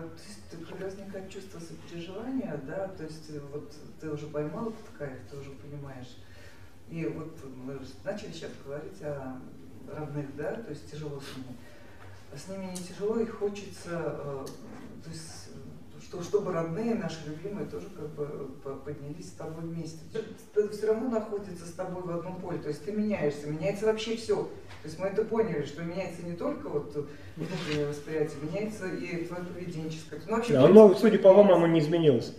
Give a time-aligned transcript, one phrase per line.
[0.00, 5.18] А, то есть, когда возникает чувство сопереживания, да, то есть вот ты уже поймал кайф,
[5.30, 6.16] ты уже понимаешь.
[6.88, 9.40] И вот мы начали сейчас говорить о
[9.86, 11.56] родных, да, то есть тяжело с ними.
[12.34, 14.46] С ними не тяжело, и хочется, э,
[15.04, 15.49] то есть
[16.10, 18.26] что, чтобы родные, наши любимые тоже как бы
[18.84, 19.98] поднялись с тобой вместе.
[20.12, 22.58] Это все равно находится с тобой в одном поле.
[22.58, 24.34] То есть ты меняешься, меняется вообще все.
[24.34, 29.44] То есть мы это поняли, что меняется не только вот внутреннее восприятие, меняется и твое
[29.44, 30.20] поведенческое.
[30.26, 32.34] Ну, вообще, да, оно, судя по вам, оно не изменилось.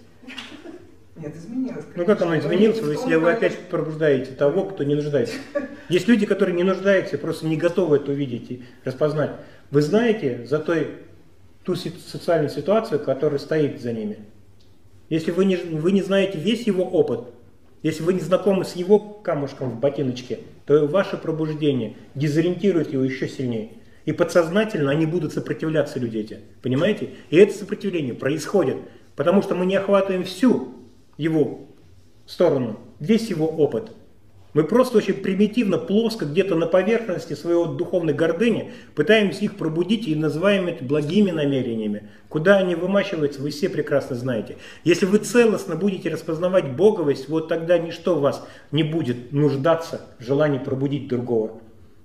[1.15, 1.85] Нет, изменилось.
[1.85, 1.93] Конечно.
[1.95, 5.35] Ну как оно изменилось, если вы опять пробуждаете того, кто не нуждается?
[5.87, 9.31] Есть люди, которые не нуждаются, просто не готовы это увидеть и распознать.
[9.69, 10.97] Вы знаете за той
[11.63, 14.19] ту социальную ситуацию, которая стоит за ними.
[15.09, 17.33] Если вы не, вы не знаете весь его опыт,
[17.83, 23.27] если вы не знакомы с его камушком в ботиночке, то ваше пробуждение дезориентирует его еще
[23.27, 23.71] сильнее.
[24.05, 26.39] И подсознательно они будут сопротивляться люди эти.
[26.61, 27.09] Понимаете?
[27.29, 28.77] И это сопротивление происходит,
[29.15, 30.75] потому что мы не охватываем всю
[31.17, 31.67] его
[32.25, 33.91] сторону, весь его опыт.
[34.53, 40.15] Мы просто очень примитивно, плоско, где-то на поверхности своего духовной гордыни пытаемся их пробудить и
[40.15, 42.09] называем это благими намерениями.
[42.27, 44.57] Куда они вымачиваются, вы все прекрасно знаете.
[44.83, 50.23] Если вы целостно будете распознавать боговость, вот тогда ничто в вас не будет нуждаться в
[50.23, 51.61] желании пробудить другого.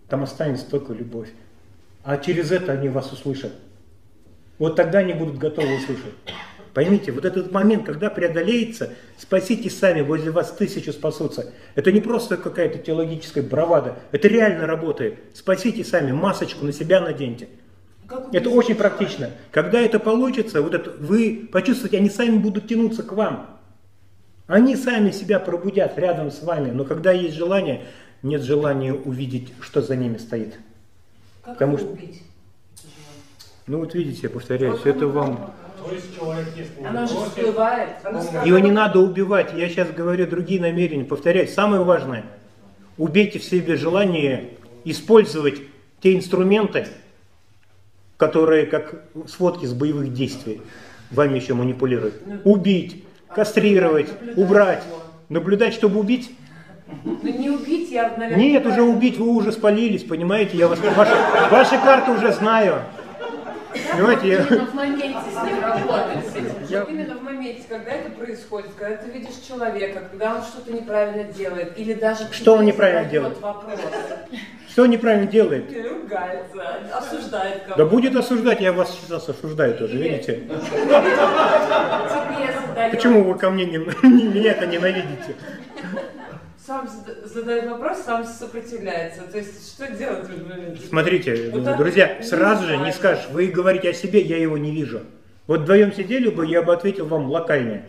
[0.08, 1.30] Там останется только любовь.
[2.05, 3.52] А через это они вас услышат.
[4.58, 6.14] Вот тогда они будут готовы услышать.
[6.77, 11.55] Поймите, вот этот момент, когда преодолеется, спасите сами, возле вас тысячу спасутся.
[11.75, 15.21] Это не просто какая-то теологическая бравада, это реально работает.
[15.33, 17.49] Спасите сами, масочку на себя наденьте.
[18.31, 19.31] Это очень практично.
[19.53, 23.59] Когда это получится, вот это, вы почувствуете, они сами будут тянуться к вам.
[24.47, 27.87] Они сами себя пробудят рядом с вами, но когда есть желание,
[28.23, 30.59] нет желания увидеть, что за ними стоит.
[31.41, 31.97] Как Потому что...
[33.67, 35.53] Ну вот видите, я повторяюсь, это вам
[35.86, 37.91] то есть человек, если не Она же всплывает.
[38.45, 39.52] Его не надо убивать.
[39.55, 41.05] Я сейчас говорю другие намерения.
[41.05, 42.24] Повторяю, самое важное.
[42.98, 44.51] Убейте в себе желание
[44.85, 45.61] использовать
[46.01, 46.89] те инструменты,
[48.17, 50.61] которые как сводки с боевых действий
[51.11, 52.14] вами еще манипулируют.
[52.27, 54.83] Ну, убить, кастрировать, убрать.
[55.29, 56.33] Наблюдать, чтобы убить?
[57.05, 58.36] Ну не убить, я, наверное...
[58.36, 60.57] Нет, уже убить вы уже спалились, понимаете?
[60.57, 61.14] Я вас, ваши,
[61.51, 62.83] ваши карты уже знаю.
[63.92, 64.39] Понимаете, я...
[64.39, 66.25] Именно в моменте с ним работать.
[66.70, 66.83] Я...
[66.83, 71.79] Именно в моменте, когда это происходит, когда ты видишь человека, когда он что-то неправильно делает,
[71.79, 72.33] или даже...
[72.33, 73.41] Что он неправильно делает?
[73.41, 73.79] Вопрос.
[74.69, 75.73] Что он неправильно делает?
[75.73, 77.79] Ругается, осуждает кого-то.
[77.79, 80.42] Да будет осуждать, я вас сейчас осуждаю тоже, видите?
[82.91, 85.35] Почему вы ко мне не, меня-то ненавидите?
[86.67, 86.89] Сам
[87.25, 89.23] задает вопрос, сам сопротивляется.
[89.31, 90.27] То есть, что делать?
[90.89, 95.03] Смотрите, вот друзья, сразу же не скажешь, вы говорите о себе, я его не вижу.
[95.47, 97.87] Вот вдвоем сидели бы, я бы ответил вам локальнее.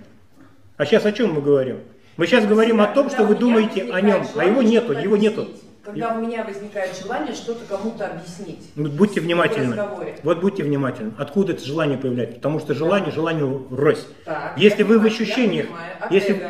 [0.77, 1.79] А сейчас о чем мы говорим?
[2.17, 5.47] Мы сейчас говорим о том, что вы думаете о нем, а его нету, его нету.
[5.83, 8.71] Когда у меня возникает желание что-то кому-то объяснить.
[8.75, 9.81] Вот будьте внимательны.
[10.21, 11.13] Вот будьте внимательны.
[11.17, 12.35] Откуда это желание появляется?
[12.35, 14.05] Потому что желание, желание рось.
[14.25, 15.67] Так, если вы в ощущениях,
[16.01, 16.45] а если,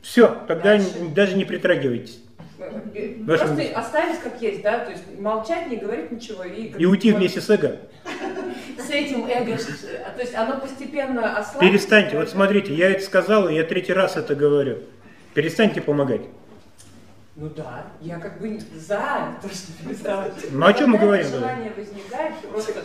[0.00, 0.88] все, тогда Дальше.
[1.14, 2.20] даже не притрагивайтесь.
[2.58, 3.76] Просто Вашим...
[3.76, 6.44] оставить как есть, да, то есть молчать, не говорить ничего.
[6.44, 7.78] И, и уйти вместе с эго.
[8.78, 11.58] С этим эго, то есть оно постепенно ослабится.
[11.58, 14.78] Перестаньте, вот смотрите, я это сказал, и я третий раз это говорю.
[15.34, 16.22] Перестаньте помогать.
[17.36, 20.32] Ну да, я как бы за то, что переставать.
[20.50, 21.26] Ну о чем мы говорим?
[21.26, 22.82] Желание возникает, просто...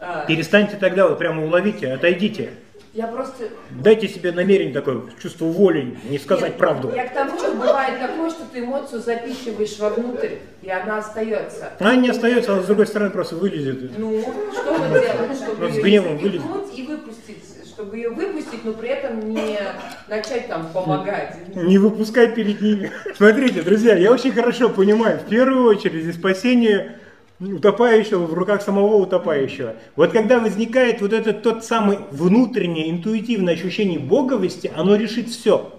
[0.00, 2.50] А, Перестаньте тогда, вы прямо уловите, отойдите.
[2.98, 3.44] Я просто...
[3.70, 6.92] Дайте себе намерение такое, чувство воли, не сказать Нет, правду.
[6.92, 11.70] Я к тому, что бывает такое, что ты эмоцию запихиваешь вовнутрь, и она остается.
[11.78, 13.96] Она не остается, она с другой стороны просто вылезет.
[13.96, 14.20] Ну,
[14.52, 16.46] что вы делаете, чтобы ну, с гневом вылезет.
[16.74, 17.44] и выпустить?
[17.68, 19.60] Чтобы ее выпустить, но при этом не
[20.08, 21.36] начать там помогать.
[21.54, 22.90] Не выпускать перед ними.
[23.16, 26.98] Смотрите, друзья, я очень хорошо понимаю, в первую очередь, за спасение
[27.40, 29.76] утопающего в руках самого утопающего.
[29.96, 35.74] Вот когда возникает вот этот тот самый внутреннее интуитивное ощущение боговости, оно решит все.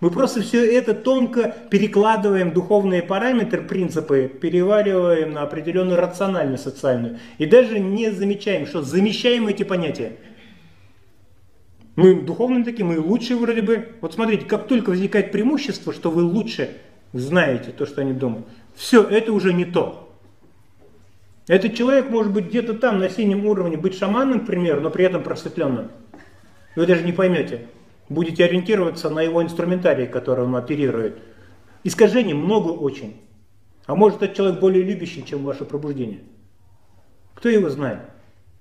[0.00, 7.18] Мы просто все это тонко перекладываем духовные параметры, принципы, перевариваем на определенную рациональную социальную.
[7.38, 10.16] И даже не замечаем, что замещаем эти понятия.
[11.94, 13.88] Мы духовные такие, мы лучшие вроде бы.
[14.02, 16.76] Вот смотрите, как только возникает преимущество, что вы лучше
[17.14, 20.05] знаете то, что они думают, все, это уже не то.
[21.48, 25.04] Этот человек может быть где-то там, на синем уровне, быть шаманом, к примеру, но при
[25.04, 25.90] этом просветленным.
[26.74, 27.66] Вы даже не поймете.
[28.08, 31.18] Будете ориентироваться на его инструментарий, который он оперирует.
[31.84, 33.20] Искажений много очень.
[33.86, 36.20] А может этот человек более любящий, чем ваше пробуждение.
[37.34, 38.00] Кто его знает?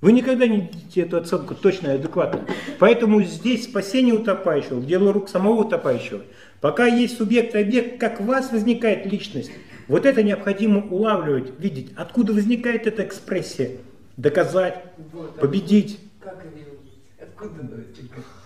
[0.02, 2.46] Вы никогда не дадите эту оценку точно и адекватно.
[2.78, 6.22] Поэтому здесь спасение утопающего, дело рук самого утопающего.
[6.62, 9.52] Пока есть субъект и объект, как у вас возникает личность,
[9.88, 13.72] вот это необходимо улавливать, видеть, откуда возникает эта экспрессия,
[14.18, 16.00] доказать, Вот, победить.
[16.20, 16.66] Как ее?
[17.22, 17.84] Откуда?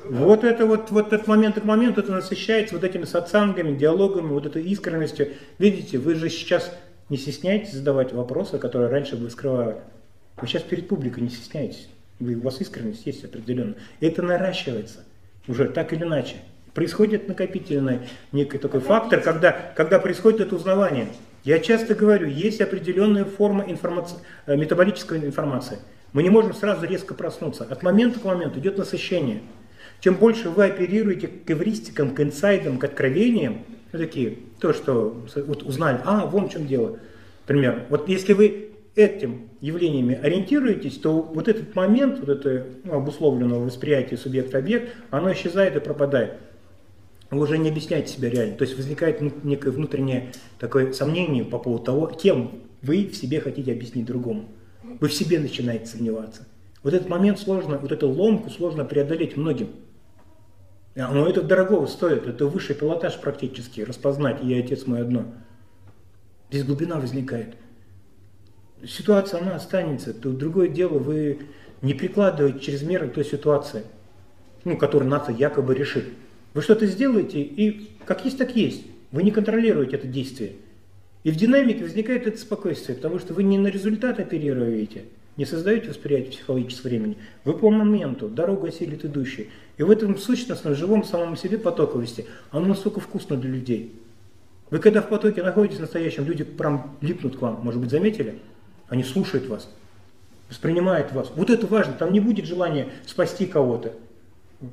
[0.06, 4.45] Вот это вот, вот от момента к моменту это насыщается вот этими сатсангами, диалогами, вот
[4.45, 5.30] этой искренностью.
[5.57, 6.71] Видите, вы же сейчас
[7.09, 9.77] не стесняетесь задавать вопросы, которые раньше вы скрывали.
[10.38, 11.89] Вы сейчас перед публикой не стесняетесь.
[12.19, 13.75] Вы, у вас искренность есть определенно.
[14.00, 15.00] И это наращивается
[15.47, 16.35] уже так или иначе.
[16.74, 18.01] Происходит накопительный
[18.31, 21.07] некий такой фактор, когда, когда происходит это узнавание.
[21.44, 25.80] Я часто говорю, есть определенная форма информации, э, метаболической информации.
[26.12, 27.65] Мы не можем сразу резко проснуться.
[27.69, 29.41] От момента к моменту идет насыщение.
[30.01, 35.63] Чем больше вы оперируете к эвристикам, к инсайдам, к откровениям, ну, такие, то, что вот
[35.63, 37.00] узнали, а, вон в чем дело.
[37.47, 43.65] Например, вот если вы этим явлениями ориентируетесь, то вот этот момент, вот это ну, обусловленного
[43.65, 46.33] восприятия субъект-объект, оно исчезает и пропадает.
[47.31, 48.55] Вы уже не объясняете себя реально.
[48.55, 53.39] То есть возникает ну, некое внутреннее такое сомнение по поводу того, кем вы в себе
[53.39, 54.49] хотите объяснить другому.
[54.99, 56.47] Вы в себе начинаете сомневаться.
[56.81, 59.69] Вот этот момент сложно, вот эту ломку сложно преодолеть многим.
[60.95, 65.25] А, Но это дорогого стоит, это высший пилотаж практически, распознать «я отец мой одно».
[66.49, 67.55] Здесь глубина возникает.
[68.87, 71.41] Ситуация, она останется, то другое дело, вы
[71.81, 73.83] не прикладываете чрезмерно той ситуации,
[74.63, 76.05] ну, которую НАТО якобы решит.
[76.53, 78.85] Вы что-то сделаете, и как есть, так есть.
[79.11, 80.53] Вы не контролируете это действие.
[81.23, 85.05] И в динамике возникает это спокойствие, потому что вы не на результат оперируете,
[85.35, 87.17] не создаете восприятие психологического времени.
[87.43, 89.49] Вы по моменту, дорога осилит идущий.
[89.77, 93.93] И в этом сущностном, живом самом себе потоковости, оно настолько вкусно для людей.
[94.69, 98.39] Вы когда в потоке находитесь настоящем, люди прям липнут к вам, может быть, заметили?
[98.87, 99.69] Они слушают вас,
[100.47, 101.31] воспринимают вас.
[101.35, 103.93] Вот это важно, там не будет желания спасти кого-то,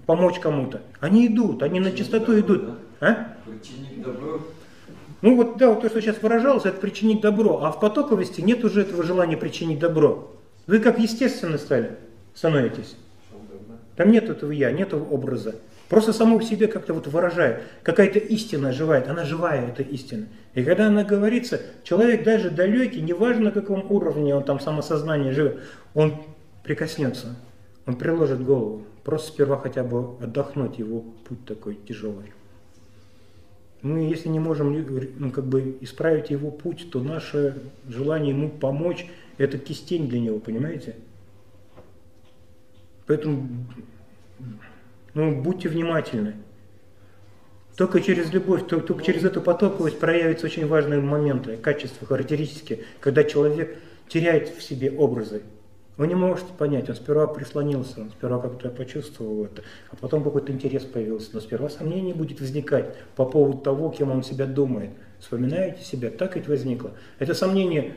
[0.06, 0.83] помочь кому-то.
[1.00, 2.65] Они идут, они на чистоту идут.
[3.00, 3.37] А?
[3.44, 4.41] Причинить добро.
[5.23, 7.62] Ну вот да, вот то, что сейчас выражалось, это причинить добро.
[7.62, 10.33] А в потоковости нет уже этого желания причинить добро.
[10.67, 11.97] Вы как естественно стали,
[12.35, 12.97] становитесь.
[13.97, 15.55] Там нет этого я, нет этого образа.
[15.88, 17.62] Просто само в себе как-то вот выражает.
[17.83, 20.27] Какая-то истина оживает, она живая, эта истина.
[20.55, 25.61] И когда она говорится, человек даже далекий, неважно на каком уровне он там самосознание живет,
[25.94, 26.15] он
[26.65, 27.37] прикоснется,
[27.87, 28.85] он приложит голову.
[29.06, 32.32] Просто сперва хотя бы отдохнуть, его путь такой тяжелый.
[33.81, 34.75] Мы, если не можем
[35.19, 37.56] ну, как бы исправить его путь, то наше
[37.87, 39.06] желание ему помочь–
[39.38, 40.97] это кистень для него, понимаете?
[43.06, 43.49] Поэтому
[45.14, 46.35] ну, будьте внимательны.
[47.76, 53.79] Только через любовь, только через эту потоковость проявятся очень важные моменты, качества, характеристики, когда человек
[54.09, 55.43] теряет в себе образы.
[55.97, 60.53] Вы не можете понять, он сперва прислонился, он сперва как-то почувствовал это, а потом какой-то
[60.53, 61.31] интерес появился.
[61.33, 64.91] Но сперва сомнение будет возникать по поводу того, кем он себя думает.
[65.21, 66.91] Вспоминаете себя, так ведь возникло.
[67.19, 67.95] Это сомнение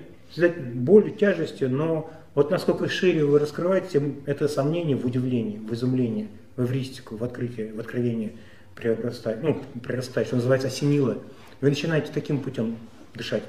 [0.73, 6.29] болью, тяжестью, но вот насколько шире вы раскрываете, тем это сомнение в удивлении, в изумлении,
[6.55, 8.33] в эвристику, в открытие, в откровение
[8.75, 11.17] прирастает, ну, прирастает, что называется, осенило.
[11.59, 12.77] Вы начинаете таким путем
[13.13, 13.43] дышать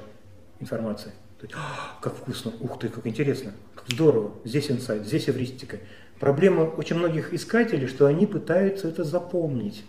[0.59, 1.13] информацией.
[1.41, 5.79] То есть, «А, как вкусно, ух ты, как интересно, как здорово, здесь инсайт, здесь эвристика.
[6.19, 9.83] Проблема очень многих искателей, что они пытаются это запомнить.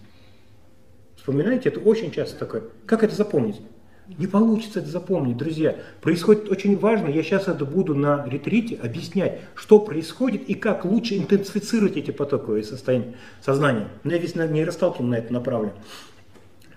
[1.15, 2.63] Вспоминаете, это очень часто такое.
[2.87, 3.61] Как это запомнить?
[4.17, 5.77] Не получится это запомнить, друзья.
[6.01, 11.19] Происходит очень важно, я сейчас это буду на ретрите объяснять, что происходит и как лучше
[11.19, 13.89] интенсифицировать эти потоковые состояния сознания.
[14.05, 15.73] Но я весь нейросталкинг на это направлен.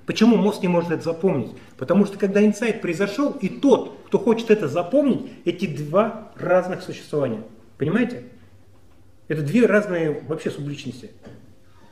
[0.05, 1.51] Почему мозг не может это запомнить?
[1.77, 7.41] Потому что когда инсайт произошел, и тот, кто хочет это запомнить, эти два разных существования.
[7.77, 8.23] Понимаете?
[9.27, 11.11] Это две разные вообще субличности.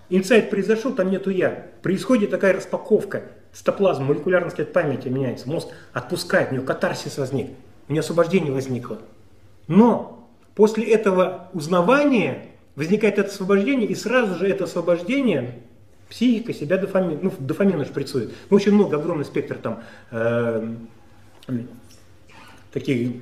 [0.09, 1.71] Инсайт произошел, там нету я.
[1.81, 3.23] Происходит такая распаковка.
[3.51, 5.49] Стоплазм, молекулярный след памяти меняется.
[5.49, 7.51] Мозг отпускает, у него катарсис возник.
[7.87, 8.99] У него освобождение возникло.
[9.67, 15.59] Но после этого узнавания возникает это освобождение, и сразу же это освобождение
[16.13, 18.31] психика себя дофамин, ну, дофамина шприцует.
[18.51, 20.75] Ну, очень много, огромный спектр там э,
[22.71, 23.13] таких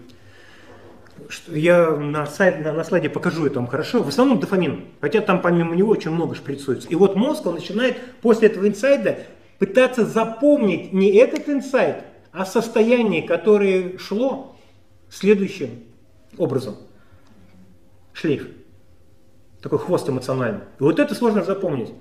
[1.30, 5.22] что я на, сайт, на, на слайде покажу это вам хорошо, в основном дофамин, хотя
[5.22, 6.90] там помимо него очень много шприцуется.
[6.90, 9.20] И вот мозг, он начинает после этого инсайда
[9.58, 14.58] пытаться запомнить не этот инсайт, а состояние, которое шло
[15.10, 15.84] следующим
[16.38, 16.76] образом.
[18.12, 18.48] Шлейф.
[19.62, 20.62] Такой хвост эмоциональный.
[20.80, 21.94] И вот это сложно запомнить.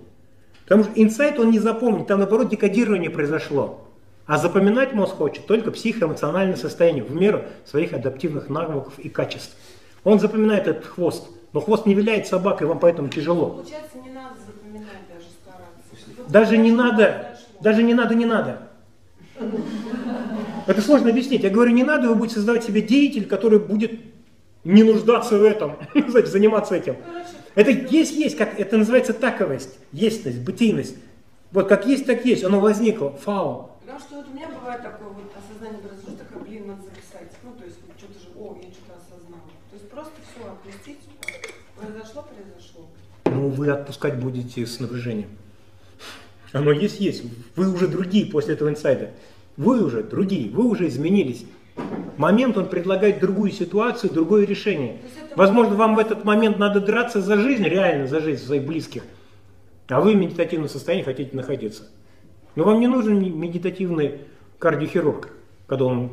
[0.71, 3.89] Потому что инсайт он не запомнит, там наоборот декодирование произошло.
[4.25, 9.57] А запоминать мозг хочет только психоэмоциональное состояние в меру своих адаптивных навыков и качеств.
[10.05, 13.51] Он запоминает этот хвост, Но хвост не виляет собакой, вам поэтому тяжело.
[13.51, 16.33] Получается, не надо запоминать даже стараться.
[16.33, 18.63] Даже не надо, даже не надо, не надо.
[20.69, 21.43] Это сложно объяснить.
[21.43, 23.99] Я говорю, не надо, вы будете создавать себе деятель, который будет
[24.63, 26.95] не нуждаться в этом, знаете, заниматься этим.
[27.55, 30.97] Это есть, есть, как это называется таковость, естность, бытийность.
[31.51, 33.73] Вот как есть, так есть, оно возникло, фау.
[33.81, 37.33] Потому что вот у меня бывает такое вот осознание произошло, такое, блин, надо записать.
[37.43, 39.43] Ну, то есть вот что-то же, о, я что-то осознала.
[39.71, 40.99] То есть просто все отпустить,
[41.77, 42.89] произошло, произошло.
[43.25, 45.31] Ну, вы отпускать будете с напряжением.
[46.53, 47.25] Оно есть, есть.
[47.57, 49.11] Вы уже другие после этого инсайда.
[49.57, 51.45] Вы уже другие, вы уже изменились.
[52.21, 54.99] Момент, он предлагает другую ситуацию, другое решение.
[55.37, 59.05] Возможно, вам в этот момент надо драться за жизнь, реально за жизнь своих близких.
[59.89, 61.85] А вы в медитативном состоянии хотите находиться.
[62.57, 64.19] Но вам не нужен медитативный
[64.59, 65.31] кардиохирург,
[65.67, 66.13] когда он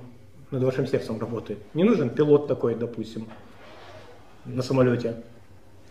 [0.50, 1.60] над вашим сердцем работает.
[1.74, 3.28] Не нужен пилот такой, допустим,
[4.46, 5.16] на самолете.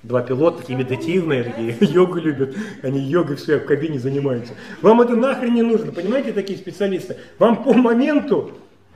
[0.02, 2.56] Два пилота, такие медитативные, такие, йогу любят.
[2.82, 4.54] Они йогой все в кабине занимаются.
[4.80, 7.18] Вам это нахрен не нужно, понимаете, такие специалисты.
[7.38, 8.52] Вам по моменту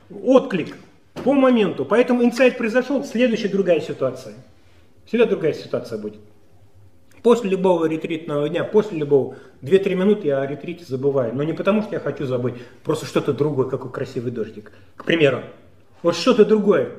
[0.09, 0.77] отклик,
[1.23, 1.85] по моменту.
[1.85, 4.35] Поэтому инсайт произошел, следующая другая ситуация.
[5.05, 6.19] Всегда другая ситуация будет.
[7.23, 11.35] После любого ретритного дня, после любого, 2-3 минуты я о ретрите забываю.
[11.35, 14.71] Но не потому, что я хочу забыть, просто что-то другое, какой красивый дождик.
[14.95, 15.43] К примеру,
[16.01, 16.93] вот что-то другое,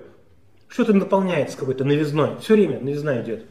[0.69, 2.38] что-то наполняется какой-то новизной.
[2.41, 3.45] Все время новизна идет.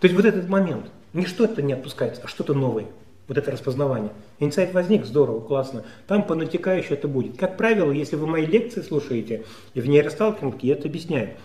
[0.00, 2.86] То есть вот этот момент, не что-то не отпускается, а что-то новое.
[3.28, 4.10] Вот это распознавание.
[4.38, 5.84] Инсайт возник, здорово, классно.
[6.06, 7.36] Там по натекающей это будет.
[7.36, 9.44] Как правило, если вы мои лекции слушаете,
[9.74, 11.36] и в нейросталкинге я это объясняю,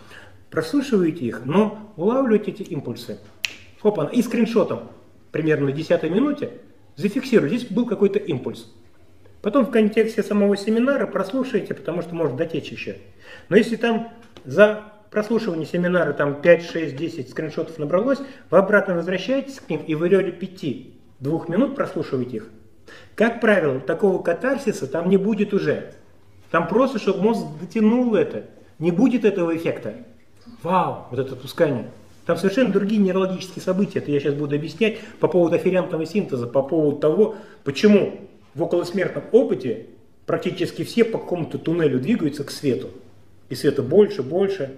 [0.50, 3.20] прослушиваете их, но улавливаете эти импульсы.
[3.84, 4.92] Опа, и скриншотом,
[5.34, 6.52] примерно на 10 минуте,
[6.96, 8.72] зафиксируйте, здесь был какой-то импульс.
[9.42, 12.96] Потом в контексте самого семинара прослушайте, потому что может дотечь еще.
[13.50, 14.14] Но если там
[14.46, 19.96] за прослушивание семинара там 5, 6, 10 скриншотов набралось, вы обратно возвращаетесь к ним и
[19.96, 20.32] в ряде
[21.24, 22.50] 5-2 минут прослушиваете их.
[23.16, 25.94] Как правило, такого катарсиса там не будет уже.
[26.52, 28.46] Там просто, чтобы мозг дотянул это.
[28.80, 29.96] Не будет этого эффекта.
[30.62, 31.90] Вау, вот это отпускание.
[32.26, 34.00] Там совершенно другие нейрологические события.
[34.00, 38.20] Это я сейчас буду объяснять по поводу афферентного синтеза, по поводу того, почему
[38.54, 39.88] в околосмертном опыте
[40.26, 42.90] практически все по какому-то туннелю двигаются к свету.
[43.50, 44.78] И света больше, больше.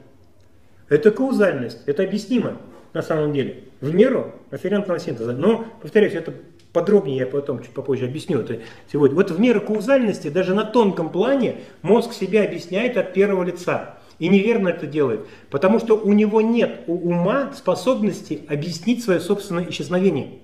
[0.89, 2.57] Это каузальность, это объяснимо
[2.95, 5.33] на самом деле, в меру афферентного синтеза.
[5.33, 6.33] Но, повторяюсь, это
[6.71, 8.61] подробнее я потом чуть попозже объясню это
[8.91, 9.17] сегодня.
[9.17, 13.97] Вот в меру каузальности даже на тонком плане мозг себя объясняет от первого лица.
[14.17, 19.69] И неверно это делает, потому что у него нет у ума способности объяснить свое собственное
[19.69, 20.39] исчезновение.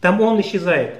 [0.00, 0.94] Там он исчезает.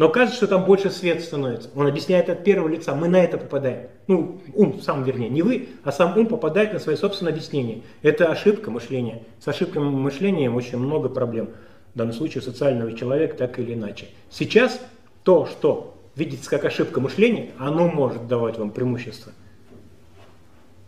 [0.00, 1.68] Но кажется, что там больше света становится.
[1.74, 2.94] Он объясняет от первого лица.
[2.94, 3.88] Мы на это попадаем.
[4.06, 7.82] Ну, ум сам, вернее, не вы, а сам ум попадает на свое собственное объяснение.
[8.00, 9.24] Это ошибка мышления.
[9.40, 11.50] С ошибкой мышления очень много проблем.
[11.92, 14.06] В данном случае социального человека так или иначе.
[14.30, 14.80] Сейчас
[15.22, 19.32] то, что видится как ошибка мышления, оно может давать вам преимущество.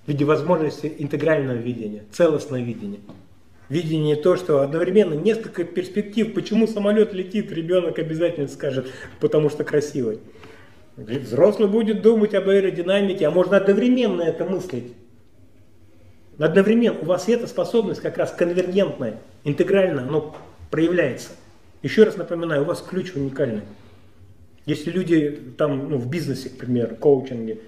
[0.06, 3.00] В виде возможности интегрального видения, целостного видения
[3.72, 8.86] видение то, что одновременно несколько перспектив, почему самолет летит, ребенок обязательно скажет,
[9.18, 10.20] потому что красивый.
[10.96, 14.92] Взрослый будет думать об аэродинамике, а можно одновременно это мыслить.
[16.38, 20.36] Одновременно у вас эта способность как раз конвергентная, интегральная, оно
[20.70, 21.30] проявляется.
[21.82, 23.62] Еще раз напоминаю, у вас ключ уникальный.
[24.66, 27.60] Если люди там ну, в бизнесе, к примеру, коучинге,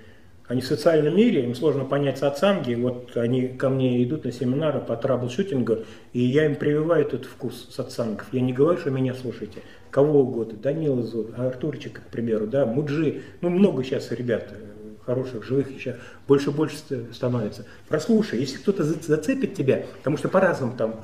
[0.47, 4.81] они в социальном мире, им сложно понять сатсанги, вот они ко мне идут на семинары
[4.81, 5.79] по траблшутингу,
[6.13, 8.27] и я им прививаю этот вкус сатсангов.
[8.33, 13.23] Я не говорю, что меня слушайте, кого угодно, Данила зовут, Артурчик, к примеру, да, Муджи,
[13.41, 15.97] ну много сейчас ребят э, хороших, живых еще
[16.29, 16.77] больше больше
[17.13, 17.65] становится.
[17.89, 21.01] Прослушай, если кто-то зацепит тебя, потому что по-разному там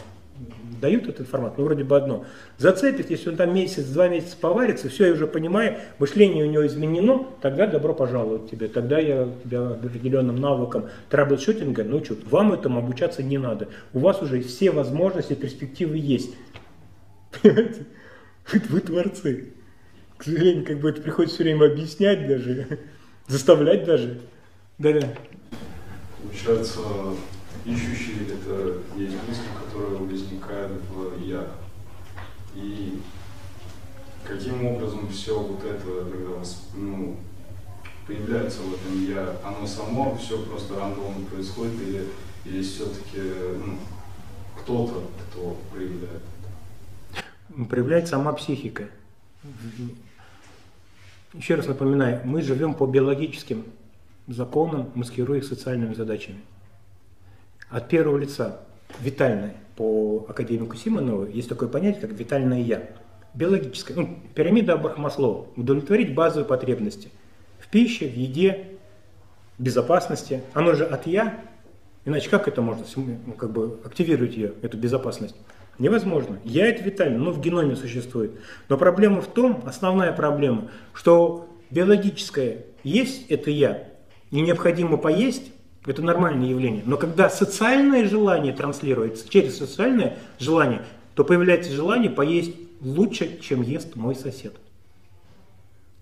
[0.81, 2.25] дают эту информацию, ну вроде бы одно.
[2.59, 6.67] Зацепит, если он там месяц, два месяца поварится, все, я уже понимаю, мышление у него
[6.67, 12.17] изменено, тогда добро пожаловать тебе, тогда я тебя определенным навыкам траблшутинга научу.
[12.31, 13.69] Вам этому обучаться не надо.
[13.93, 16.35] У вас уже все возможности, перспективы есть.
[17.43, 17.87] Понимаете?
[18.53, 19.53] Вы, вы творцы.
[20.17, 22.79] К сожалению, как бы это приходится все время объяснять даже,
[23.27, 24.21] заставлять даже.
[24.79, 25.09] Да-да.
[26.23, 26.81] Получается,
[27.65, 31.47] ищущий это есть мысли, которые возникают в я.
[32.55, 33.01] И
[34.25, 36.43] каким образом все вот это, когда
[36.75, 37.17] ну,
[38.07, 42.07] появляется в этом я, оно само все просто рандомно происходит или,
[42.45, 43.21] или все-таки
[43.65, 43.77] ну,
[44.59, 46.23] кто-то, кто проявляет?
[47.69, 48.89] Проявляет сама психика.
[51.35, 53.65] Еще раз напоминаю, мы живем по биологическим
[54.27, 56.41] законам, маскируя их социальными задачами.
[57.71, 58.61] От первого лица,
[59.01, 59.55] витальное.
[59.77, 62.91] По академику Симонову есть такое понятие, как витальное «я».
[63.33, 65.47] Биологическое, ну, пирамида Абрахамаслова.
[65.57, 67.11] Удовлетворить базовые потребности.
[67.61, 68.67] В пище, в еде,
[69.59, 70.43] безопасности.
[70.53, 71.41] Оно же от «я».
[72.05, 75.37] Иначе как это можно ну, как бы активировать ее, эту безопасность?
[75.79, 76.39] Невозможно.
[76.45, 78.33] Я это витально, ну в геноме существует.
[78.69, 83.89] Но проблема в том, основная проблема, что биологическое есть это я,
[84.31, 85.53] и необходимо поесть,
[85.91, 86.83] это нормальное явление.
[86.87, 90.83] Но когда социальное желание транслируется через социальное желание,
[91.15, 94.55] то появляется желание поесть лучше, чем ест мой сосед.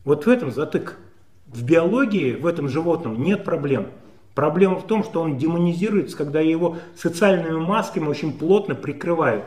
[0.05, 0.99] Вот в этом затык.
[1.47, 3.87] В биологии, в этом животном нет проблем.
[4.35, 9.47] Проблема в том, что он демонизируется, когда его социальными масками очень плотно прикрывают.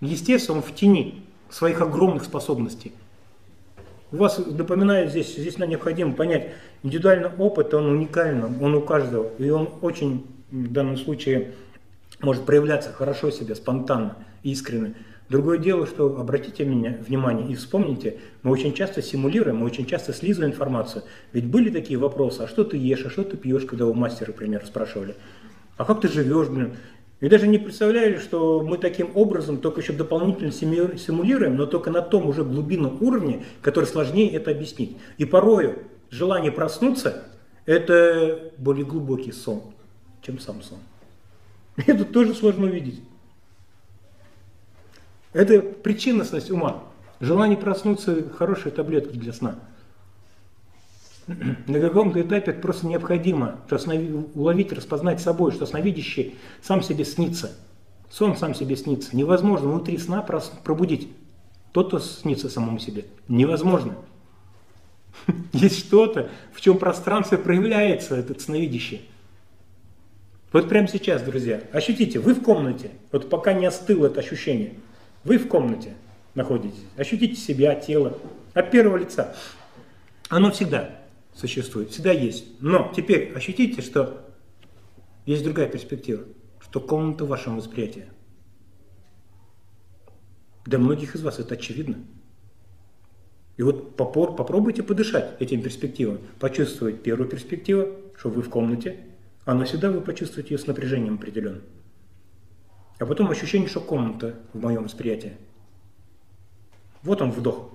[0.00, 2.92] Естественно, он в тени своих огромных способностей.
[4.10, 6.48] У вас, напоминаю, здесь, здесь нам необходимо понять,
[6.82, 11.52] индивидуальный опыт, он уникальный, он у каждого, и он очень в данном случае
[12.20, 14.94] может проявляться хорошо себе, спонтанно, искренне.
[15.28, 20.14] Другое дело, что обратите меня внимание и вспомните, мы очень часто симулируем, мы очень часто
[20.14, 21.02] слизываем информацию.
[21.34, 24.28] Ведь были такие вопросы, а что ты ешь, а что ты пьешь, когда у мастера,
[24.28, 25.16] например, спрашивали.
[25.76, 26.76] А как ты живешь, блин?
[27.20, 32.00] И даже не представляли, что мы таким образом только еще дополнительно симулируем, но только на
[32.00, 34.96] том уже глубинном уровне, который сложнее это объяснить.
[35.16, 37.24] И порою желание проснуться–
[37.66, 39.62] это более глубокий сон,
[40.22, 40.78] чем сам сон.
[41.86, 43.00] Это тоже сложно увидеть.
[45.32, 46.82] Это причинность ума.
[47.20, 49.58] Желание проснуться– хорошая таблетка для сна
[51.66, 53.60] на каком-то этапе это просто необходимо
[54.34, 57.52] уловить, распознать собой, что сновидящий сам себе снится.
[58.10, 59.14] Сон сам себе снится.
[59.14, 61.08] Невозможно внутри сна пробудить
[61.72, 63.04] тот, кто снится самому себе.
[63.28, 63.96] Невозможно.
[65.52, 69.02] Есть что-то, в чем пространство проявляется, этот сновидящий.
[70.50, 74.74] Вот прямо сейчас, друзья, ощутите, вы в комнате, вот пока не остыло это ощущение,
[75.24, 75.92] вы в комнате
[76.34, 78.16] находитесь, ощутите себя, тело
[78.54, 79.36] от первого лица.
[80.30, 80.97] Оно всегда
[81.38, 82.60] существует, всегда есть.
[82.60, 84.28] Но теперь ощутите, что
[85.24, 86.24] есть другая перспектива,
[86.60, 88.06] что комната в вашем восприятии.
[90.66, 91.98] Для многих из вас это очевидно.
[93.56, 99.00] И вот попробуйте подышать этим перспективам, почувствовать первую перспективу, что вы в комнате,
[99.44, 101.62] а на всегда вы почувствуете ее с напряжением определенным.
[102.98, 105.36] А потом ощущение, что комната в моем восприятии.
[107.02, 107.72] Вот он вдох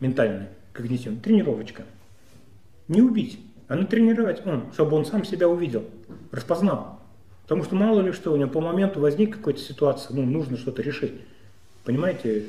[0.00, 1.84] ментальный, когнитивный, тренировочка–
[2.88, 5.84] не убить, а натренировать он, чтобы он сам себя увидел,
[6.30, 7.00] распознал.
[7.42, 10.82] Потому что мало ли что, у него по моменту возник какая-то ситуация, ну, нужно что-то
[10.82, 11.12] решить.
[11.84, 12.44] Понимаете?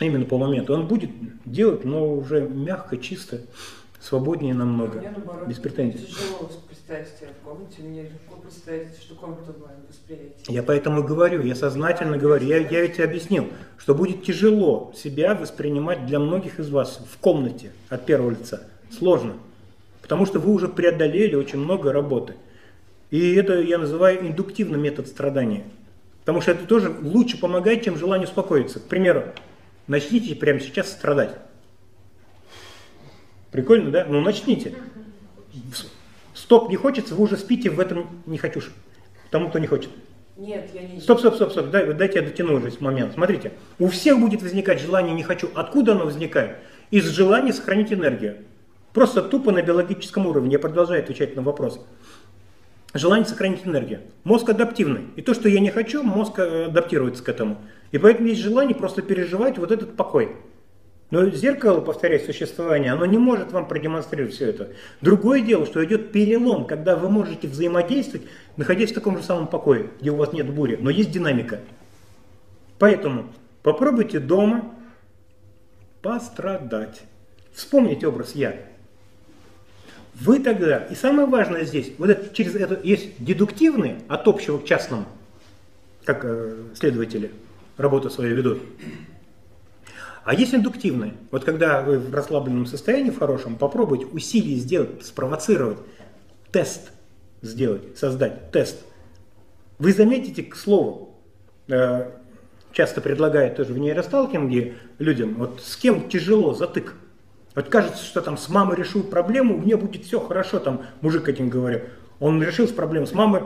[0.00, 0.74] Именно по моменту.
[0.74, 1.10] Он будет
[1.44, 3.42] делать, но уже мягко, чисто,
[4.00, 6.06] свободнее намного, мне, наоборот, без претензий.
[6.06, 10.52] Тяжело представить себя в комнате, мне легко представить, что комната в моем восприятии.
[10.52, 16.06] Я поэтому говорю, я сознательно говорю, я, я ведь объяснил, что будет тяжело себя воспринимать
[16.06, 18.62] для многих из вас в комнате от первого лица.
[18.90, 19.34] Сложно.
[20.02, 22.34] Потому что вы уже преодолели очень много работы.
[23.10, 25.64] И это я называю индуктивный метод страдания.
[26.20, 28.80] Потому что это тоже лучше помогает, чем желание успокоиться.
[28.80, 29.24] К примеру,
[29.86, 31.36] начните прямо сейчас страдать.
[33.56, 34.04] Прикольно, да?
[34.06, 34.74] Ну начните.
[36.34, 38.60] Стоп, не хочется, вы уже спите в этом не хочу.
[39.30, 39.88] Тому, кто не хочет.
[40.36, 41.00] Нет, я не...
[41.00, 43.14] Стоп, стоп, стоп, стоп, Дай, дайте я дотяну уже момент.
[43.14, 45.48] Смотрите, у всех будет возникать желание не хочу.
[45.54, 46.58] Откуда оно возникает?
[46.90, 48.44] Из желания сохранить энергию.
[48.92, 50.52] Просто тупо на биологическом уровне.
[50.52, 51.80] Я продолжаю отвечать на вопрос.
[52.92, 54.02] Желание сохранить энергию.
[54.24, 55.06] Мозг адаптивный.
[55.16, 57.56] И то, что я не хочу, мозг э, адаптируется к этому.
[57.90, 60.36] И поэтому есть желание просто переживать вот этот покой.
[61.10, 64.72] Но зеркало, повторяю, существование, оно не может вам продемонстрировать все это.
[65.00, 69.90] Другое дело, что идет перелом, когда вы можете взаимодействовать, находясь в таком же самом покое,
[70.00, 71.60] где у вас нет бури, но есть динамика.
[72.78, 74.74] Поэтому попробуйте дома
[76.02, 77.02] пострадать.
[77.52, 78.56] Вспомните образ «я».
[80.14, 84.64] Вы тогда, и самое важное здесь, вот это, через это есть дедуктивный от общего к
[84.64, 85.04] частному,
[86.04, 87.30] как э, следователи
[87.76, 88.62] работу свою ведут.
[90.26, 91.14] А есть индуктивное.
[91.30, 95.78] Вот когда вы в расслабленном состоянии, в хорошем, попробуйте усилие сделать, спровоцировать,
[96.50, 96.90] тест
[97.42, 98.84] сделать, создать тест.
[99.78, 101.14] Вы заметите, к слову,
[101.68, 102.10] э,
[102.72, 106.94] часто предлагают тоже в нейросталкинге людям, вот с кем тяжело затык.
[107.54, 111.48] Вот кажется, что там с мамой решил проблему, мне будет все хорошо, там мужик один
[111.48, 111.82] говорил.
[112.18, 113.44] Он решил проблему с мамой,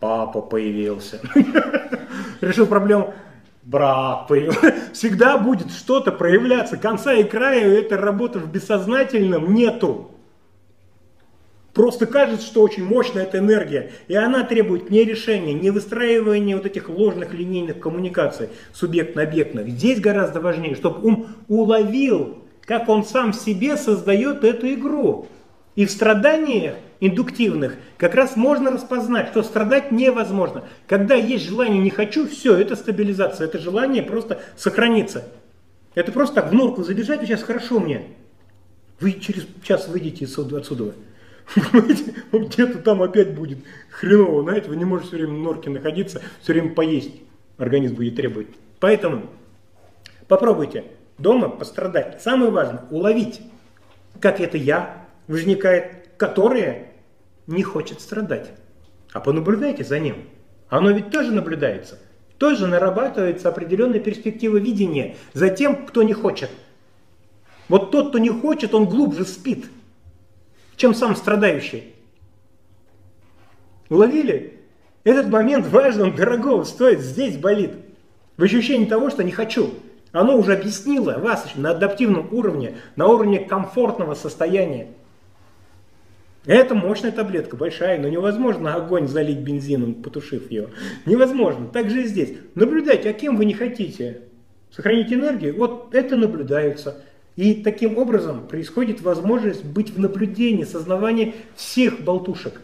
[0.00, 1.18] папа появился.
[2.42, 3.14] Решил проблему,
[3.62, 4.30] брат.
[4.92, 6.76] Всегда будет что-то проявляться.
[6.76, 10.10] Конца и края этой работы в бессознательном нету.
[11.72, 13.92] Просто кажется, что очень мощная эта энергия.
[14.08, 19.68] И она требует не решения, не выстраивания вот этих ложных линейных коммуникаций, субъектно-объектных.
[19.68, 25.28] Здесь гораздо важнее, чтобы ум уловил, как он сам в себе создает эту игру.
[25.76, 30.64] И в страданиях индуктивных как раз можно распознать, что страдать невозможно.
[30.86, 35.26] Когда есть желание «не хочу», все, это стабилизация, это желание просто сохранится.
[35.94, 38.02] Это просто так в норку забежать, сейчас хорошо мне.
[39.00, 40.94] Вы через час выйдете отсюда.
[42.32, 43.58] Где-то там опять будет
[43.90, 47.10] хреново, знаете, вы не можете все время в норке находиться, все время поесть.
[47.56, 48.46] Организм будет требовать.
[48.78, 49.26] Поэтому
[50.28, 50.84] попробуйте
[51.18, 52.22] дома пострадать.
[52.22, 53.40] Самое важное, уловить,
[54.20, 56.89] как это я возникает, которое
[57.50, 58.50] не хочет страдать.
[59.12, 60.16] А понаблюдайте за ним.
[60.68, 61.98] Оно ведь тоже наблюдается.
[62.38, 66.50] Тоже нарабатывается определенная перспектива видения за тем, кто не хочет.
[67.68, 69.66] Вот тот, кто не хочет, он глубже спит–
[70.80, 71.94] чем сам страдающий.
[73.90, 74.60] Уловили?
[75.04, 77.72] Этот момент важен, он дорогого стоит, здесь болит.
[78.38, 79.74] В ощущении того, что не хочу.
[80.12, 84.88] Оно уже объяснило вас на адаптивном уровне, на уровне комфортного состояния.
[86.46, 90.68] Это мощная таблетка, большая, но невозможно огонь залить бензином, потушив его.
[91.04, 91.68] Невозможно.
[91.68, 92.32] Так же и здесь.
[92.54, 94.22] Наблюдайте, а кем вы не хотите.
[94.70, 97.02] Сохранить энергию, вот это наблюдается.
[97.36, 102.60] И таким образом происходит возможность быть в наблюдении, сознавании всех болтушек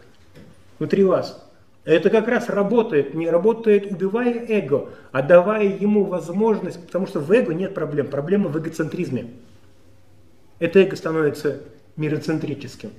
[0.79, 1.43] внутри вас.
[1.85, 7.31] Это как раз работает, не работает убивая эго, а давая ему возможность, потому что в
[7.31, 9.31] эго нет проблем, проблема в эгоцентризме.
[10.59, 11.61] Это эго становится
[11.97, 12.91] мироцентрическим.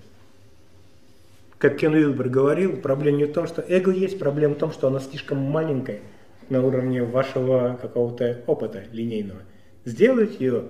[1.57, 4.87] Как Кен Уилбер говорил, проблема не в том, что эго есть, проблема в том, что
[4.87, 6.01] оно слишком маленькое
[6.49, 9.41] на уровне вашего какого-то опыта линейного.
[9.83, 10.65] Сделать ее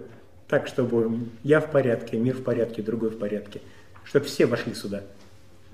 [0.48, 3.62] так, чтобы я в порядке, мир в порядке, другой в порядке.
[4.06, 5.04] Чтобы все вошли сюда.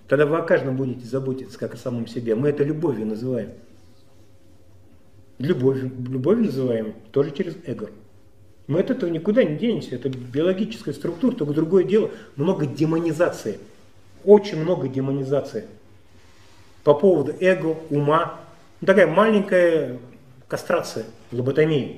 [0.07, 2.33] Тогда вы о каждом будете заботиться, как о самом себе.
[2.33, 3.51] Мы это любовью называем.
[5.37, 7.91] Любовью, любовью называем тоже через эго.
[8.65, 9.93] Мы от этого никуда не денемся.
[9.93, 12.09] Это биологическая структура, только другое дело.
[12.35, 13.59] Много демонизации.
[14.23, 15.65] Очень много демонизации.
[16.83, 18.39] По поводу эго, ума.
[18.81, 19.99] Ну, такая маленькая
[20.47, 21.97] кастрация, лоботомия.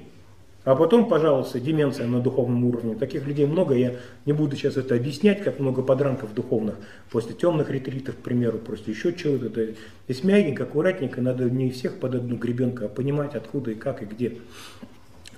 [0.63, 2.95] А потом, пожалуйста, деменция на духовном уровне.
[2.95, 6.75] Таких людей много, я не буду сейчас это объяснять, как много подранков духовных
[7.11, 9.45] после темных ретритов, к примеру, просто еще чего-то.
[9.45, 9.75] Это
[10.07, 14.05] здесь мягенько, аккуратненько, надо не всех под одну гребенку, а понимать, откуда и как и
[14.05, 14.39] где.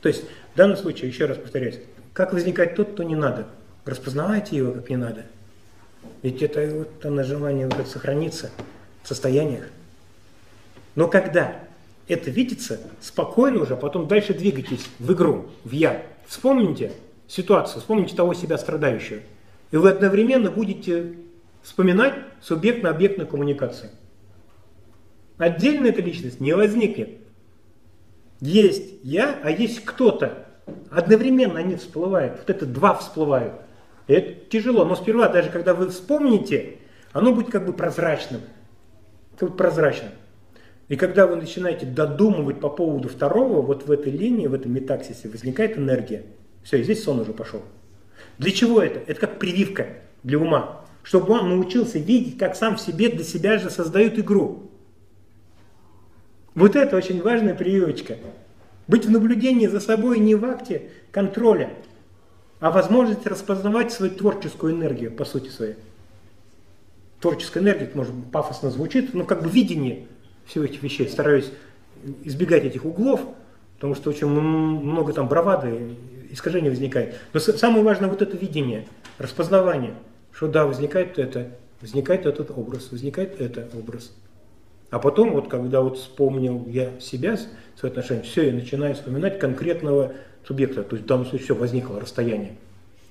[0.02, 0.24] То есть
[0.54, 1.80] в данном случае, еще раз повторяюсь,
[2.14, 3.48] как возникает тот, кто не надо.
[3.84, 5.26] Распознавайте его, как не надо.
[6.22, 8.52] Ведь это вот оно желание вот сохраниться
[9.04, 9.70] в состояниях.
[10.96, 11.60] Но когда
[12.08, 16.04] это видится, спокойно уже, потом дальше двигайтесь в игру, в я.
[16.26, 16.92] Вспомните
[17.28, 19.20] ситуацию, вспомните того себя страдающего.
[19.72, 21.14] И вы одновременно будете
[21.62, 23.92] вспоминать субъектно-объектную коммуникацию.
[25.38, 27.10] Отдельно эта личность не возникнет.
[28.40, 30.46] Есть я, а есть кто-то.
[30.90, 32.40] Одновременно они всплывают.
[32.40, 33.54] Вот это два всплывают.
[34.08, 34.86] Это тяжело.
[34.86, 36.78] Но сперва, даже когда вы вспомните,
[37.12, 38.42] оно будет как бы прозрачным.
[39.38, 40.12] Как бы прозрачным.
[40.88, 45.28] И когда вы начинаете додумывать по поводу второго, вот в этой линии, в этом метаксисе
[45.28, 46.24] возникает энергия.
[46.64, 47.62] Все, и здесь сон уже пошел.
[48.38, 49.00] Для чего это?
[49.12, 49.88] Это как прививка
[50.24, 50.86] для ума.
[51.04, 54.72] Чтобы он научился видеть, как сам в себе для себя же создает игру.
[56.56, 58.16] Вот это очень важная прививочка.
[58.88, 61.70] Быть в наблюдении за собой не в акте контроля,
[62.60, 65.76] а возможность распознавать свою творческую энергию, по сути своей.
[67.20, 70.08] Творческая энергия, может пафосно звучит, но как бы видение–
[70.48, 71.08] всех этих вещей.
[71.08, 71.52] Стараюсь
[72.24, 73.22] избегать этих углов,
[73.76, 75.96] потому что очень много там бравады,
[76.32, 77.16] искажений возникает.
[77.34, 79.94] Но самое важное вот это видение, распознавание,
[80.32, 84.14] что да, возникает это, возникает этот образ, возникает это образ.
[84.90, 87.38] А потом, вот когда вот вспомнил я себя,
[87.76, 90.14] свои отношения, все, я начинаю вспоминать конкретного
[90.48, 90.84] субъекта.
[90.84, 92.56] То есть в данном случае все возникло расстояние.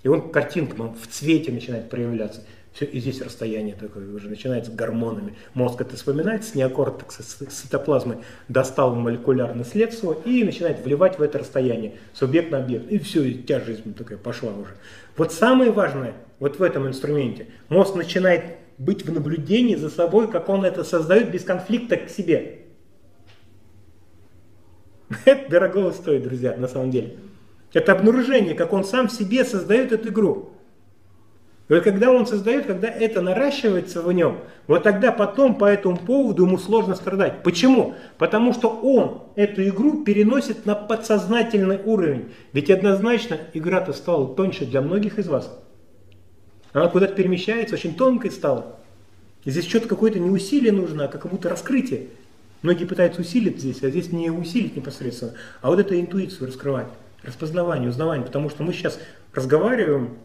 [0.02, 2.42] И он картинка в цвете начинает проявляться.
[2.72, 5.34] Все, и здесь расстояние такое уже начинается гормонами.
[5.54, 8.18] Мозг это вспоминает, с неокортекса, с цитоплазмы
[8.48, 12.90] достал молекулярное следство и начинает вливать в это расстояние, субъект на объект.
[12.90, 14.74] И все, и тяжесть такая пошла уже.
[15.16, 20.50] Вот самое важное вот в этом инструменте, мозг начинает быть в наблюдении за собой, как
[20.50, 22.58] он это создает без конфликта к себе.
[25.24, 27.16] Это дорого стоит, друзья, на самом деле.
[27.76, 30.48] Это обнаружение, как он сам в себе создает эту игру.
[31.68, 36.46] И когда он создает, когда это наращивается в нем, вот тогда потом по этому поводу
[36.46, 37.42] ему сложно страдать.
[37.42, 37.92] Почему?
[38.16, 42.32] Потому что он эту игру переносит на подсознательный уровень.
[42.54, 45.54] Ведь однозначно игра-то стала тоньше для многих из вас.
[46.72, 48.76] Она куда-то перемещается, очень тонкой стала.
[49.44, 52.06] И здесь что-то какое-то не усилие нужно, а как будто раскрытие.
[52.62, 56.88] Многие пытаются усилить здесь, а здесь не усилить непосредственно, а вот эту интуицию раскрывать,
[57.22, 58.98] распознавание, узнавание, потому что мы сейчас
[59.34, 60.18] разговариваем,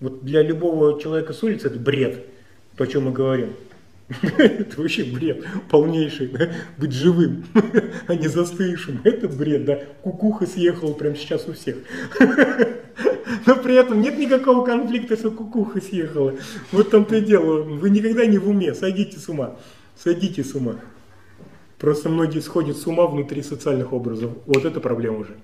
[0.00, 2.26] вот для любого человека с улицы это бред,
[2.76, 3.54] то, о чем мы говорим.
[4.38, 6.50] Это вообще бред полнейший, да?
[6.78, 7.44] быть живым,
[8.06, 9.02] а не застывшим.
[9.04, 9.80] Это бред, да.
[10.02, 11.76] Кукуха съехала прямо сейчас у всех.
[13.46, 16.34] Но при этом нет никакого конфликта, что кукуха съехала.
[16.72, 17.62] Вот там-то и дело.
[17.62, 19.56] Вы никогда не в уме, сойдите с ума.
[19.96, 20.76] Сойдите с ума.
[21.78, 24.32] Просто многие сходят с ума внутри социальных образов.
[24.46, 25.36] Вот это проблема уже.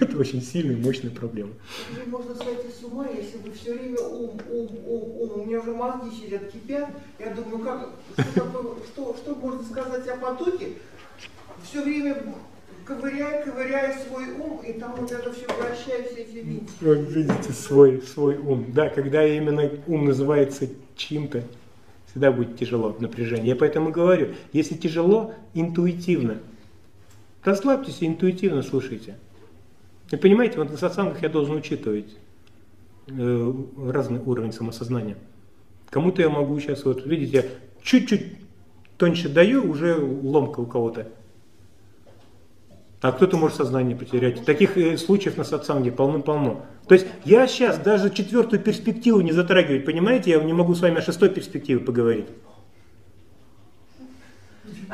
[0.00, 1.52] Это очень сильная, мощная проблема.
[1.90, 5.40] Или можно сойти с ума, если вы все время ум, ум, ум, ум.
[5.40, 6.90] У меня уже мозги сидят, кипят.
[7.18, 10.72] Я думаю, как, что, такое, что, что можно сказать о потоке?
[11.64, 12.22] Все время
[12.84, 16.72] ковыряя, ковыряя свой ум, и там вот это все вращаю, все эти винтики.
[16.82, 18.72] Вот видите, свой, свой ум.
[18.74, 21.44] Да, когда именно ум называется чем-то,
[22.10, 23.48] всегда будет тяжело, напряжение.
[23.48, 26.38] Я поэтому говорю, если тяжело, интуитивно.
[27.42, 29.16] Расслабьтесь и интуитивно слушайте.
[30.12, 32.14] И понимаете, вот на сатсангах я должен учитывать
[33.08, 33.54] э,
[33.88, 35.16] разный уровень самосознания.
[35.88, 37.50] Кому-то я могу сейчас, вот видите,
[37.82, 38.36] чуть-чуть
[38.98, 41.08] тоньше даю, уже ломка у кого-то.
[43.00, 44.44] А кто-то может сознание потерять.
[44.44, 46.66] Таких э, случаев на сатсанге полно-полно.
[46.86, 50.32] То есть я сейчас даже четвертую перспективу не затрагиваю, понимаете?
[50.32, 52.26] Я не могу с вами о шестой перспективе поговорить.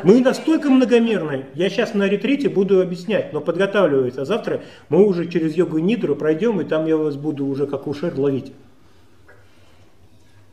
[0.04, 1.46] Мы настолько многомерны.
[1.54, 4.22] Я сейчас на ретрите буду объяснять, но подготавливается.
[4.22, 7.87] А завтра мы уже через йогу Нидру пройдем, и там я вас буду уже как
[7.87, 8.52] ушер ловить.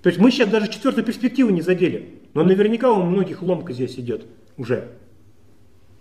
[0.02, 2.20] То есть мы сейчас даже четвертую перспективу не задели.
[2.34, 4.26] Но наверняка у многих ломка здесь идет
[4.58, 4.90] уже.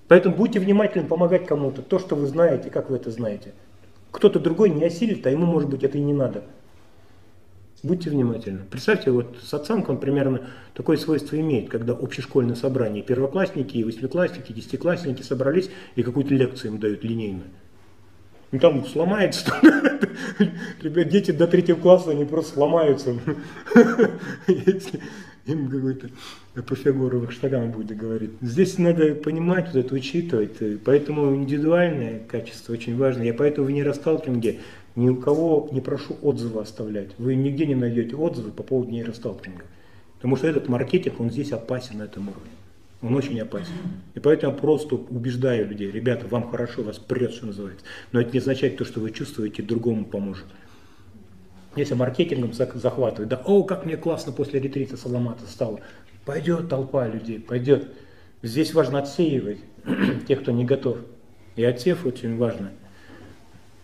[0.08, 1.82] Поэтому будьте внимательны помогать кому-то.
[1.82, 3.52] То, что вы знаете, как вы это знаете.
[4.10, 6.44] Кто-то другой не осилит, а ему, может быть, это и не надо.
[7.84, 8.60] Будьте внимательны.
[8.70, 10.40] Представьте, вот сатсанг, он примерно
[10.72, 17.04] такое свойство имеет, когда общешкольное собрание, первоклассники, восьмиклассники, десятиклассники собрались и какую-то лекцию им дают
[17.04, 17.50] линейную.
[18.52, 19.52] Ну там сломается,
[20.80, 23.18] ребят, дети до третьего класса, они просто сломаются.
[24.46, 25.00] Если
[25.44, 26.08] им какой-то
[26.62, 28.30] по фигуровых шагам будет говорить.
[28.40, 30.56] Здесь надо понимать, вот это учитывать.
[30.84, 33.24] Поэтому индивидуальное качество очень важно.
[33.24, 34.60] Я поэтому в нейросталкинге
[34.96, 37.10] ни у кого не прошу отзывы оставлять.
[37.18, 39.64] Вы нигде не найдете отзывы по поводу нейросталкинга.
[40.16, 42.50] Потому что этот маркетинг, он здесь опасен на этом уровне.
[43.02, 43.72] Он очень опасен.
[44.14, 47.84] И поэтому я просто убеждаю людей, ребята, вам хорошо, вас прет, что называется.
[48.12, 50.46] Но это не означает то, что вы чувствуете, другому поможет.
[51.76, 55.80] Если маркетингом захватывать, да, о, как мне классно после ретрита Саламата стало.
[56.24, 57.88] Пойдет толпа людей, пойдет.
[58.42, 59.58] Здесь важно отсеивать
[60.28, 60.98] тех, кто не готов.
[61.56, 62.70] И отсев очень важно–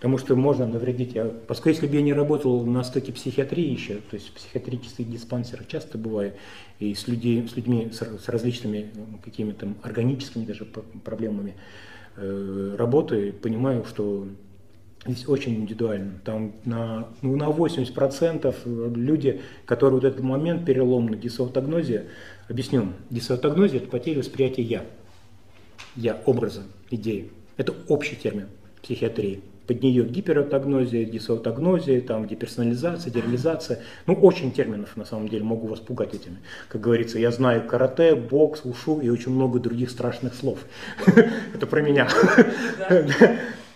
[0.00, 1.14] Потому что можно навредить.
[1.14, 5.10] Я, поскольку если бы я не работал на стоке психиатрии еще, то есть в психиатрических
[5.10, 6.36] диспансерах часто бывает,
[6.78, 11.54] и с, людей, с людьми с, с различными ну, какими-то органическими даже проблемами
[12.16, 14.26] э, работаю, понимаю, что
[15.04, 16.12] здесь очень индивидуально.
[16.24, 22.06] Там на, ну, на 80% люди, которые вот этот момент переломный, дисаутогнозия,
[22.48, 24.86] объясню, дисаутогнозия– это потеря восприятия «я»,
[25.94, 27.30] «я» образа, идеи.
[27.58, 28.46] Это общий термин
[28.80, 33.78] психиатрии под нее гиператогнозия, дисаутогнозия, там, деперсонализация, дереализация.
[34.06, 36.38] Ну, очень терминов, на самом деле, могу вас пугать этими.
[36.68, 40.58] Как говорится, я знаю карате, бокс, ушу и очень много других страшных слов.
[41.54, 42.08] Это про меня.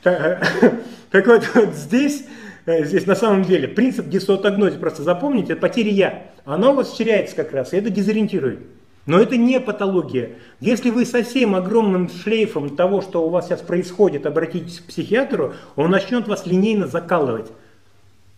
[0.03, 2.25] Так вот, здесь
[2.67, 6.23] э, Здесь на самом деле принцип дисаутогнозии, просто запомните, это потеря я.
[6.45, 8.59] Оно у вас теряется как раз, и это дезориентирует.
[9.07, 10.37] Но это не патология.
[10.61, 15.53] Если вы со всем огромным шлейфом того, что у вас сейчас происходит, обратитесь к психиатру,
[15.77, 17.51] он начнет вас линейно закалывать.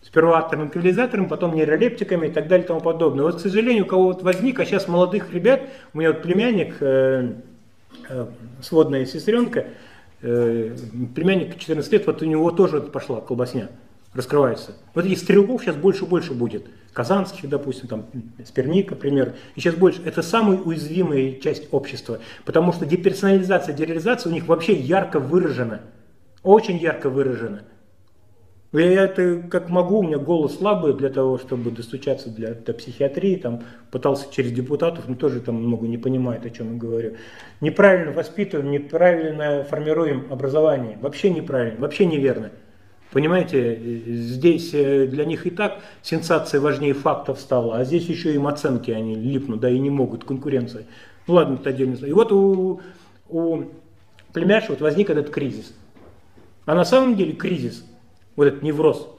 [0.01, 3.25] Сперва транквилизатором, потом нейролептиками и так далее и тому подобное.
[3.25, 5.61] Вот, к сожалению, у кого вот возник, а сейчас молодых ребят,
[5.93, 7.33] у меня вот племянник, э,
[8.09, 8.27] э,
[8.61, 9.67] сводная сестренка,
[10.21, 10.75] э,
[11.15, 13.69] племянник 14 лет, вот у него тоже пошла колбасня,
[14.17, 14.73] раскрывается.
[14.93, 18.05] Вот этих стрелков сейчас больше и больше будет казанских, допустим, там,
[18.43, 20.01] Сперник, например, и сейчас больше.
[20.03, 25.81] Это самая уязвимая часть общества, потому что деперсонализация, дереализация у них вообще ярко выражена,
[26.41, 27.61] очень ярко выражена.
[28.73, 33.35] Я это как могу, у меня голос слабый для того, чтобы достучаться для, до психиатрии,
[33.35, 37.15] там пытался через депутатов, но тоже там много не понимает, о чем я говорю.
[37.61, 42.49] Неправильно воспитываем, неправильно формируем образование, вообще неправильно, вообще неверно.
[43.17, 48.45] Понимаете, здесь э, для них и так сенсация важнее фактов стала, а здесь еще им
[48.45, 50.85] оценки они липнут, да и не могут, конкуренция.
[51.25, 51.95] Ну ладно, это отдельно.
[52.05, 52.79] И вот у,
[53.29, 53.63] у
[54.33, 55.73] племяши вот возник этот кризис.
[56.67, 57.83] А на самом деле кризис,
[58.35, 59.09] вот этот невроз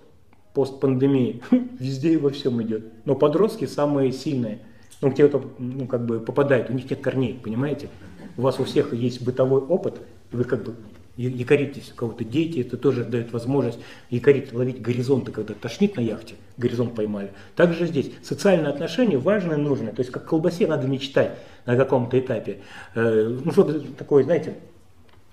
[0.54, 2.84] постпандемии, везде и во всем идет.
[3.04, 4.60] Но подростки самые сильные.
[5.00, 7.88] Ну, те, кто ну, как бы попадает, у них нет корней, понимаете?
[8.36, 10.76] У вас у всех есть бытовой опыт, и вы как бы
[11.18, 13.78] якоритесь, у кого-то дети, это тоже дает возможность
[14.08, 17.32] якорить, ловить горизонты, когда тошнит на яхте, горизонт поймали.
[17.56, 19.92] Также здесь социальные отношения важные, нужные.
[19.92, 22.58] То есть как колбасе надо мечтать на каком-то этапе.
[22.94, 24.58] Э, ну, чтобы такое, знаете,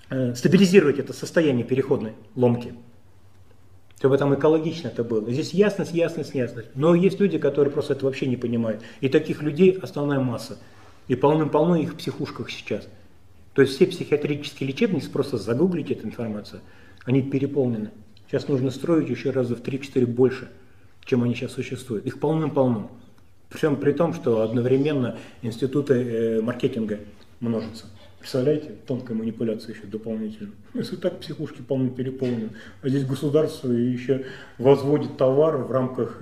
[0.10, 2.74] э, стабилизировать это состояние переходной ломки.
[4.00, 5.32] Чтобы там экологично это было.
[5.32, 6.70] Здесь ясность, ясность, ясность.
[6.74, 8.82] Но есть люди, которые просто это вообще не понимают.
[9.02, 10.58] И таких людей основная масса.
[11.08, 12.88] И полным-полно их психушках сейчас.
[13.56, 16.62] То есть все психиатрические лечебницы, просто загуглите эту информацию,
[17.06, 17.92] они переполнены.
[18.28, 20.50] Сейчас нужно строить еще раза в 3-4 больше,
[21.06, 22.06] чем они сейчас существуют.
[22.06, 22.92] Их полным-полно.
[23.50, 27.00] Причем при том, что одновременно институты э, маркетинга
[27.40, 27.86] множатся.
[28.26, 30.50] Представляете, тонкая манипуляция еще дополнительно.
[30.74, 32.50] Если так психушки полны переполнены,
[32.82, 34.26] а здесь государство еще
[34.58, 36.20] возводит товары в рамках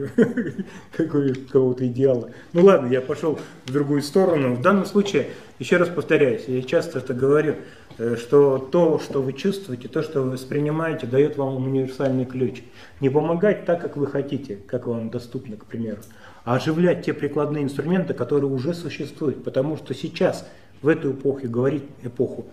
[0.98, 2.30] какого-то идеала.
[2.52, 4.56] Ну ладно, я пошел в другую сторону.
[4.56, 5.28] В данном случае,
[5.60, 7.56] еще раз повторяюсь, я часто это говорю,
[7.98, 12.64] э, что то, что вы чувствуете, то, что вы воспринимаете, дает вам универсальный ключ.
[13.00, 16.02] Не помогать так, как вы хотите, как вам доступно, к примеру,
[16.44, 19.46] а оживлять те прикладные инструменты, которые уже существуют.
[19.46, 20.46] Потому что сейчас–
[20.84, 22.46] в эту эпоху говорить эпоху,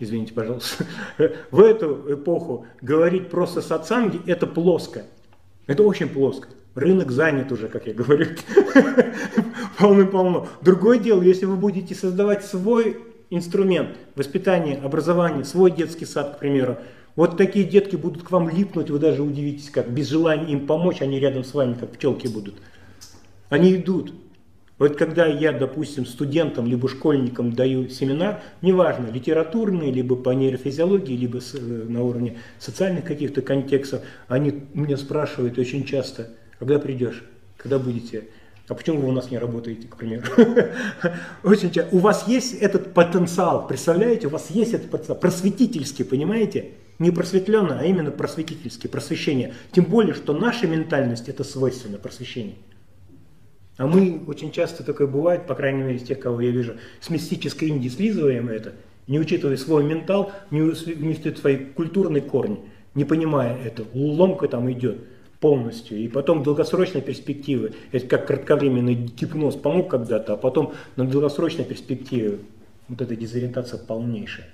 [0.00, 0.84] извините, пожалуйста,
[1.52, 5.04] в эту эпоху говорить просто сатсанги– это плоско.
[5.66, 6.48] Это очень плоско.
[6.74, 8.26] Рынок занят уже, как я говорю,
[9.78, 10.48] полным-полно.
[10.60, 12.98] Другое дело, если вы будете создавать свой
[13.30, 16.78] инструмент воспитания, образования, свой детский сад, к примеру,
[17.16, 21.00] вот такие детки будут к вам липнуть, вы даже удивитесь, как без желания им помочь,
[21.00, 22.56] они рядом с вами, как пчелки будут.
[23.50, 24.12] Они идут.
[24.78, 31.38] Вот когда я, допустим, студентам либо школьникам даю семинар, неважно, литературный, либо по нейрофизиологии, либо
[31.38, 37.22] э, на уровне социальных каких-то контекстов, они меня спрашивают очень часто, когда придешь,
[37.56, 38.24] когда будете,
[38.66, 40.24] а почему вы у нас не работаете, к примеру?
[41.42, 41.94] Очень часто.
[41.94, 46.70] У вас есть этот потенциал, представляете, у вас есть этот потенциал, просветительский, понимаете?
[46.98, 49.52] Не просветленный, а именно просветительский, просвещение.
[49.72, 52.54] Тем более, что наша ментальность это свойственно просвещение.
[53.76, 57.10] А мы очень часто такое бывает, по крайней мере, из тех, кого я вижу, с
[57.10, 58.72] мистической Индии слизываем это,
[59.08, 62.60] не учитывая свой ментал, не учитывая свои культурные корни,
[62.94, 63.84] не понимая это.
[63.92, 64.98] Ломка там идет
[65.40, 65.98] полностью.
[65.98, 72.38] И потом долгосрочной перспективы, это как кратковременный гипноз помог когда-то, а потом на долгосрочной перспективе
[72.88, 74.48] вот эта дезориентация полнейшая.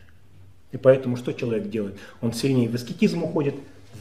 [0.73, 1.97] И поэтому что человек делает?
[2.21, 3.55] Он сильнее в аскетизм уходит,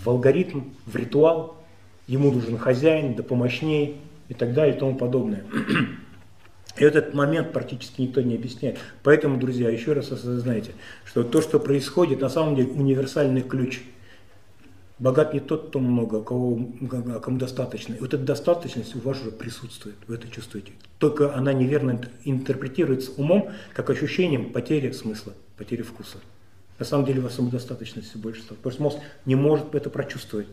[0.03, 1.57] в алгоритм, в ритуал,
[2.07, 3.95] ему нужен хозяин, да помощнее,
[4.29, 5.43] и так далее и тому подобное.
[6.77, 8.77] И этот момент практически никто не объясняет.
[9.03, 10.71] Поэтому, друзья, еще раз осознайте,
[11.03, 13.81] что то, что происходит, на самом деле универсальный ключ.
[14.97, 16.59] Богат не тот, кто много, а кого,
[17.21, 17.93] кому достаточно.
[17.95, 20.73] И вот эта достаточность у вас уже присутствует, вы это чувствуете.
[20.99, 26.17] Только она неверно интерпретируется умом, как ощущением потери смысла, потери вкуса.
[26.77, 28.57] На самом деле у вас самодостаточности больше стало.
[28.57, 30.47] Просто мозг не может это прочувствовать.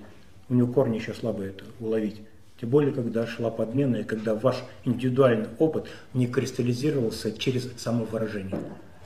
[0.49, 2.21] У него корни еще слабые это уловить.
[2.61, 8.59] Тем более, когда шла подмена и когда ваш индивидуальный опыт не кристаллизировался через самовыражение.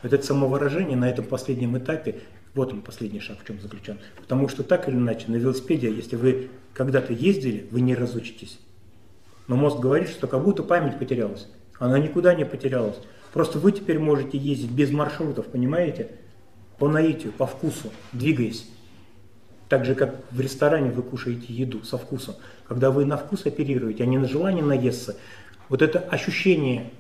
[0.03, 2.21] Вот это самовыражение на этом последнем этапе,
[2.55, 3.99] вот он последний шаг в чем заключен.
[4.21, 8.59] Потому что так или иначе на велосипеде, если вы когда-то ездили, вы не разучитесь.
[9.49, 11.49] Но мозг говорит, что как будто память потерялась.
[11.79, 12.97] Она никуда не потерялась.
[13.33, 16.11] Просто вы теперь можете ездить без маршрутов, понимаете?
[16.79, 18.69] По наитию, по вкусу, двигаясь.
[19.71, 22.35] Так же, как в ресторане вы кушаете еду со вкусом.
[22.67, 25.17] Когда вы на вкус оперируете, а не на желание наесться,
[25.69, 26.91] вот это ощущение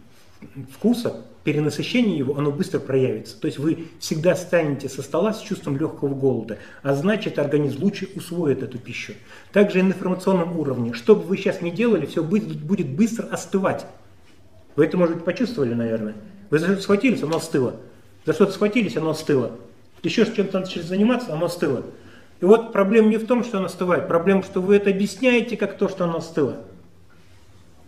[0.72, 3.36] вкуса, перенасыщение его, оно быстро проявится.
[3.40, 8.08] То есть вы всегда станете со стола с чувством легкого голода, а значит организм лучше
[8.14, 9.14] усвоит эту пищу.
[9.52, 10.92] Также и на информационном уровне.
[10.92, 13.84] Что бы вы сейчас ни делали, все будет, будет быстро остывать.
[14.76, 16.14] Вы это, может быть, почувствовали, наверное.
[16.50, 17.74] Вы за что-то схватились, оно остыло.
[18.24, 19.56] За что-то схватились, оно остыло.
[20.04, 21.84] Еще чем-то начали заниматься, оно остыло.
[22.40, 25.76] И вот проблема не в том, что она остывает, проблема, что вы это объясняете как
[25.76, 26.56] то, что она остыла.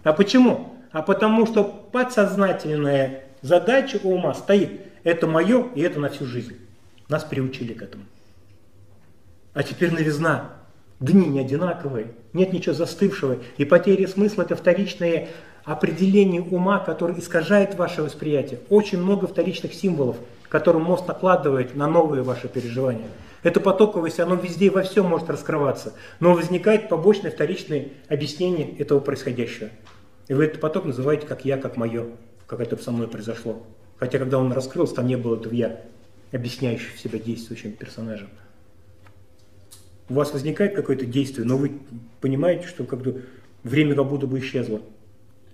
[0.02, 0.74] А почему?
[0.90, 4.82] А потому что подсознательная задача ума стоит.
[5.04, 6.56] Это мое, и это на всю жизнь.
[7.08, 8.04] Нас приучили к этому.
[9.54, 10.52] А теперь новизна.
[11.00, 13.38] Дни не одинаковые, нет ничего застывшего.
[13.56, 15.28] И потеря смысла– это вторичное
[15.64, 18.60] определение ума, которое искажает ваше восприятие.
[18.68, 20.16] Очень много вторичных символов,
[20.48, 23.08] которые мозг накладывает на новые ваши переживания.
[23.42, 25.94] Это потоковость, оно везде и во всем может раскрываться.
[26.20, 29.70] Но возникает побочное вторичное объяснение этого происходящего.
[30.28, 32.06] И вы этот поток называете как я, как мое,
[32.46, 33.66] как это со мной произошло.
[33.96, 35.80] Хотя когда он раскрылся, там не было этого я,
[36.30, 38.28] объясняющего себя действующим персонажем.
[40.08, 41.80] У вас возникает какое-то действие, но вы
[42.20, 43.24] понимаете, что как бы
[43.64, 44.82] время как будто бы исчезло.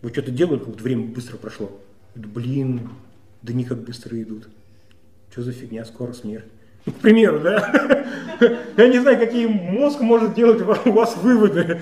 [0.03, 1.71] Вот что-то делают, как время быстро прошло.
[2.15, 2.89] Блин,
[3.43, 4.49] да не как быстро идут.
[5.31, 6.47] Что за фигня, скоро смерть.
[6.91, 8.07] К примеру, да?
[8.77, 11.81] Я не знаю, какие мозг может делать у вас выводы.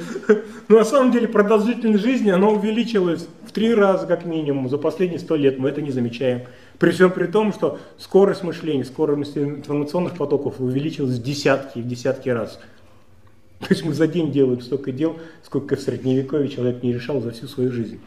[0.68, 5.18] Но на самом деле продолжительность жизни, она увеличилась в три раза как минимум за последние
[5.18, 5.58] сто лет.
[5.58, 6.42] Мы это не замечаем.
[6.78, 12.28] При всем при том, что скорость мышления, скорость информационных потоков увеличилась в десятки, в десятки
[12.28, 12.58] раз.
[13.60, 17.30] То есть мы за день делаем столько дел, сколько в средневековье человек не решал за
[17.30, 18.00] всю свою жизнь.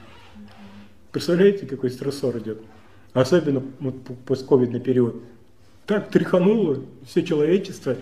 [1.11, 2.61] Представляете, какой стрессор идет?
[3.13, 3.95] Особенно вот,
[4.25, 5.23] постковидный период.
[5.89, 7.95] Так тряхануло все человечество.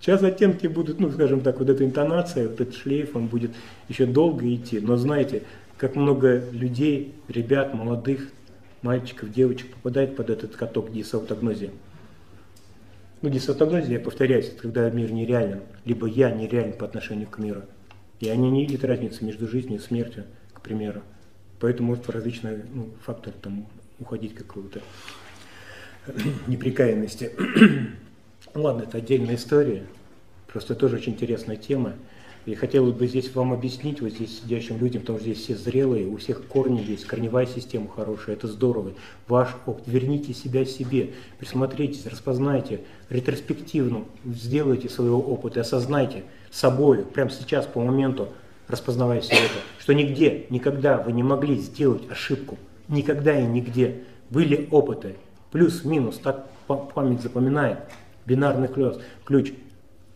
[0.00, 3.50] Сейчас оттенки будут, ну, скажем так, вот эта интонация, вот этот шлейф, он будет
[3.90, 4.80] еще долго идти.
[4.80, 5.42] Но знаете,
[5.76, 8.30] как много людей, ребят, молодых,
[8.80, 11.72] мальчиков, девочек попадает под этот каток дисаутогнозии.
[13.20, 17.64] Ну, дисаутогнозия, я повторяюсь, это когда мир нереален, либо я нереален по отношению к миру.
[18.18, 20.24] И они не видят разницы между жизнью и смертью,
[20.54, 21.02] к примеру.
[21.60, 23.66] Поэтому вот различные ну, факторы там
[23.98, 24.80] уходить какого-то
[26.46, 27.32] неприкаянности.
[28.54, 29.84] Ладно, это отдельная история.
[30.46, 31.94] Просто тоже очень интересная тема.
[32.46, 36.06] И хотелось бы здесь вам объяснить, вот здесь сидящим людям, потому что здесь все зрелые,
[36.06, 38.92] у всех корни есть, корневая система хорошая, это здорово.
[39.26, 47.66] Ваш опыт, верните себя себе, присмотритесь, распознайте, ретроспективно сделайте своего опыта, осознайте собой, прямо сейчас,
[47.66, 48.28] по моменту,
[48.68, 54.04] распознавая все это, что нигде, никогда вы не могли сделать ошибку, никогда и нигде.
[54.30, 55.16] Были опыты,
[55.50, 57.78] плюс-минус, так память запоминает,
[58.26, 59.52] бинарный ключ, ключ–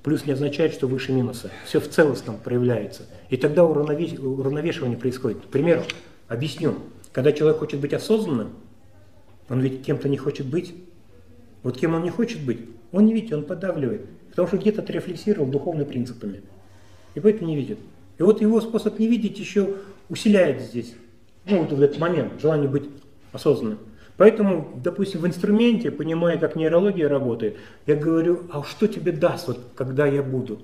[0.03, 1.51] Плюс не означает, что выше минуса.
[1.67, 3.03] Все в целостном проявляется.
[3.29, 5.43] И тогда уравновешивание происходит.
[5.43, 5.83] К примеру,
[6.27, 6.77] объясню.
[7.13, 8.53] Когда человек хочет быть осознанным,
[9.49, 10.75] он ведь кем-то не хочет быть.
[11.63, 12.61] Вот кем он не хочет быть,
[12.93, 14.07] он не видит, он подавливает.
[14.31, 16.43] Потому что где-то отрефлексировал духовными принципами.
[17.15, 17.79] И поэтому не видит.
[18.17, 19.75] И вот его способ не видеть еще
[20.09, 20.95] усиляет здесь.
[21.45, 22.85] Ну, вот в этот момент, желание быть
[23.33, 23.81] осознанным.
[24.21, 27.57] Поэтому, допустим, в инструменте, понимая, как нейрология работает,
[27.87, 30.61] я говорю, а что тебе даст, вот, когда я буду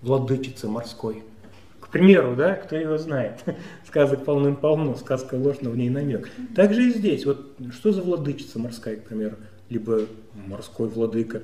[0.00, 1.22] владычицей морской?
[1.78, 3.44] К примеру, да, кто его знает,
[3.86, 6.28] сказок полным-полно, сказка ложь, но в ней намек.
[6.56, 9.36] Так же и здесь, вот что за владычица морская, к примеру,
[9.68, 10.00] либо
[10.34, 11.42] морской владыка.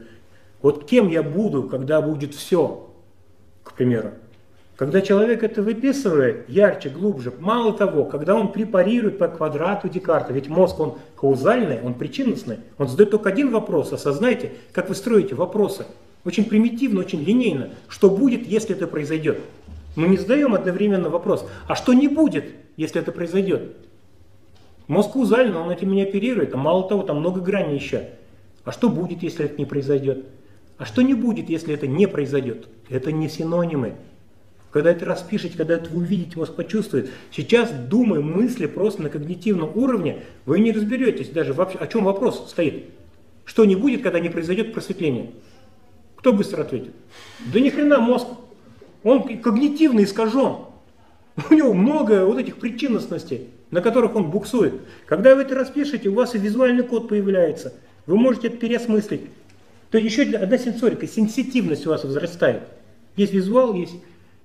[0.60, 2.92] Вот кем я буду, когда будет все,
[3.62, 4.10] к примеру.
[4.82, 10.48] Когда человек это выписывает ярче, глубже, мало того, когда он препарирует по квадрату Декарта, ведь
[10.48, 15.86] мозг он каузальный, он причинностный, он задает только один вопрос, осознайте, как вы строите вопросы.
[16.24, 17.68] Очень примитивно, очень линейно.
[17.86, 19.38] Что будет, если это произойдет?
[19.94, 23.76] Мы не задаем одновременно вопрос, а что не будет, если это произойдет?
[24.88, 28.08] Мозг каузальный, он этим не оперирует, а мало того, там много граней еще.
[28.64, 30.24] А что будет, если это не произойдет?
[30.76, 32.66] А что не будет, если это не произойдет?
[32.90, 33.94] Это не синонимы.
[34.72, 37.10] Когда это распишете, когда это вы увидите, вас почувствует.
[37.30, 42.48] Сейчас, думая мысли просто на когнитивном уровне, вы не разберетесь даже вообще, о чем вопрос
[42.48, 42.86] стоит.
[43.44, 45.32] Что не будет, когда не произойдет просветление?
[46.16, 46.94] Кто быстро ответит?
[47.52, 48.26] Да ни хрена мозг.
[49.02, 50.56] Он когнитивно искажен.
[51.50, 54.74] У него много вот этих причинностностей, на которых он буксует.
[55.06, 57.74] Когда вы это распишете, у вас и визуальный код появляется.
[58.06, 59.22] Вы можете это переосмыслить.
[59.90, 62.62] То есть еще одна сенсорика, сенситивность у вас возрастает.
[63.16, 63.94] Есть визуал, есть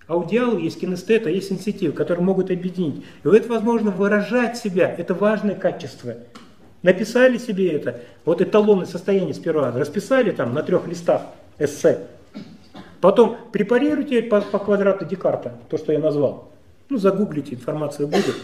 [0.08, 3.04] Аудиал есть кинестет, а есть сенситив, которые могут объединить.
[3.24, 6.16] И это возможно выражать себя, это важное качество.
[6.82, 11.24] Написали себе это, вот эталонное состояние сперва, расписали там на трех листах
[11.60, 12.08] эссе.
[13.02, 16.52] Потом препарируйте по, по квадрату Декарта, то, что я назвал.
[16.90, 18.36] Ну, загуглите, информация будет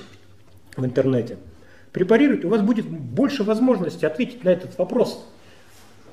[0.75, 1.37] в интернете.
[1.93, 5.25] Препарируйте, у вас будет больше возможности ответить на этот вопрос.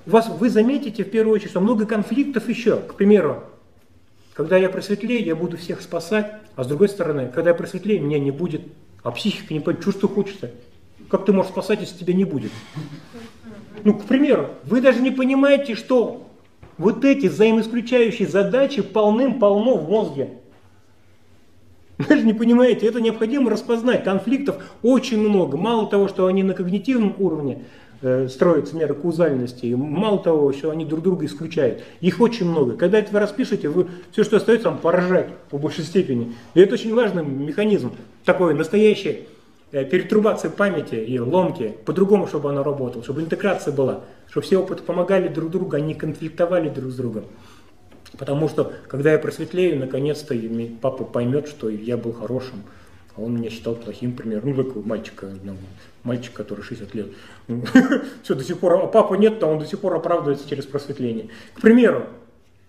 [0.06, 2.76] У вас, вы заметите в первую очередь, что много конфликтов еще.
[2.76, 3.42] К примеру,
[4.40, 8.18] когда я просветлею, я буду всех спасать, а с другой стороны, когда я просветлею, меня
[8.18, 8.62] не будет,
[9.02, 10.50] а психика не поймет, что хочется.
[11.10, 12.50] Как ты можешь спасать, если тебя не будет?
[13.84, 16.26] Ну, к примеру, вы даже не понимаете, что
[16.78, 20.30] вот эти взаимоисключающие задачи полным-полно в мозге.
[21.98, 24.04] Вы даже не понимаете, это необходимо распознать.
[24.04, 25.58] Конфликтов очень много.
[25.58, 27.64] Мало того, что они на когнитивном уровне,
[28.28, 29.66] строятся меры каузальности.
[29.66, 31.82] И мало того, что они друг друга исключают.
[32.00, 32.76] Их очень много.
[32.76, 36.34] Когда это вы распишете, вы все, что остается, вам поражать по большей степени.
[36.54, 37.92] И это очень важный механизм.
[38.24, 39.26] Такой настоящий
[39.72, 44.82] э, перетрубация памяти и ломки, по-другому, чтобы она работала, чтобы интеграция была, чтобы все опыты
[44.82, 47.24] помогали друг другу, они конфликтовали друг с другом.
[48.18, 50.34] Потому что, когда я просветлею, наконец-то
[50.80, 52.62] папа поймет, что я был хорошим,
[53.22, 55.58] он меня считал плохим, примером, ну, такого мальчика, одного,
[56.02, 57.08] мальчик, который 60 лет.
[58.22, 61.28] Все, до сих пор, а папы нет, то он до сих пор оправдывается через просветление.
[61.54, 62.06] К примеру,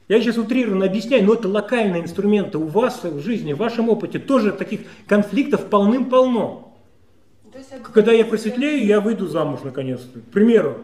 [0.08, 2.58] Я сейчас утрированно объясняю, но это локальные инструменты.
[2.58, 6.76] У вас в жизни, в вашем опыте тоже таких конфликтов полным-полно.
[7.94, 10.20] Когда я просветлею, я выйду замуж наконец-то.
[10.20, 10.80] К примеру,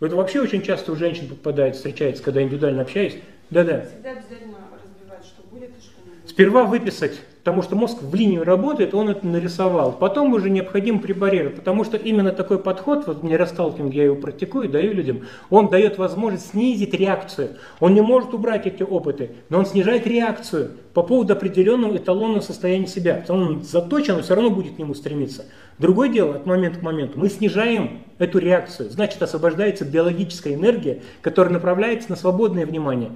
[0.00, 3.18] это вообще очень часто у женщин попадает, встречается, когда индивидуально общаюсь.
[3.50, 3.82] Да-да.
[3.82, 6.29] Всегда обязательно разбивать, что будет и что не будет.
[6.40, 9.92] Сперва выписать, потому что мозг в линию работает, он это нарисовал.
[9.92, 14.70] Потом уже необходим препарировать, потому что именно такой подход, вот мне расталкиваем, я его практикую,
[14.70, 17.58] даю людям, он дает возможность снизить реакцию.
[17.78, 22.86] Он не может убрать эти опыты, но он снижает реакцию по поводу определенного эталонного состояния
[22.86, 23.22] себя.
[23.28, 25.44] Он заточен, он все равно будет к нему стремиться.
[25.78, 28.88] Другое дело, от момента к моменту, мы снижаем эту реакцию.
[28.88, 33.10] Значит, освобождается биологическая энергия, которая направляется на свободное внимание.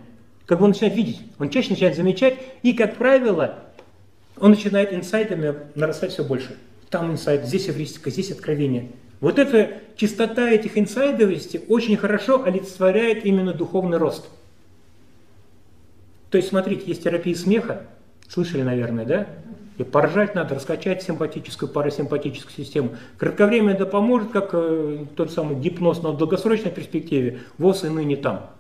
[0.46, 3.60] Как бы он начинает видеть, он чаще начинает замечать, и, как правило,
[4.38, 6.56] он начинает инсайтами нарастать все больше.
[6.90, 8.90] Там инсайт, здесь эвристика, здесь откровение.
[9.20, 14.28] Вот эта чистота этих инсайдовости очень хорошо олицетворяет именно духовный рост.
[16.30, 17.86] То есть, смотрите, есть терапия смеха,
[18.28, 19.26] слышали, наверное, да?
[19.78, 22.96] И поржать надо, раскачать симпатическую, парасимпатическую систему.
[23.18, 28.16] Кратковременно это поможет, как э, тот самый гипноз, но в долгосрочной перспективе ВОЗ и ныне
[28.16, 28.50] там.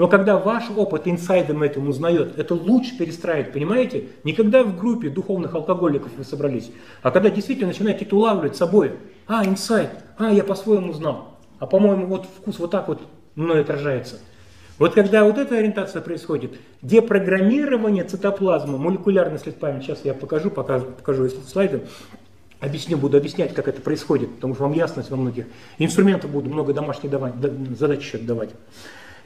[0.00, 4.08] Но когда ваш опыт инсайдом этим узнает, это лучше перестраивать, понимаете?
[4.24, 6.72] Не когда в группе духовных алкоголиков вы собрались,
[7.02, 8.94] а когда действительно начинаете это улавливать собой.
[9.26, 11.36] А, инсайд, а, я по-своему знал.
[11.58, 13.02] А по-моему, вот вкус вот так вот
[13.34, 14.20] мной отражается.
[14.78, 20.86] Вот когда вот эта ориентация происходит, депрограммирование цитоплазмы, молекулярный след памяти, сейчас я покажу, покажу,
[20.86, 21.82] покажу слайды,
[22.58, 25.44] объясню, буду объяснять, как это происходит, потому что вам ясность во многих.
[25.76, 27.34] Инструментов буду много домашних давать,
[27.78, 28.48] задач еще давать.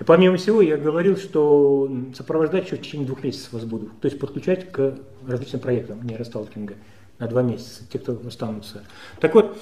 [0.01, 3.91] И помимо всего, я говорил, что сопровождать еще в течение двух месяцев вас буду.
[4.01, 6.75] То есть подключать к различным проектам нейросталкинга
[7.19, 8.83] на два месяца, те, кто останутся.
[9.21, 9.57] Так вот,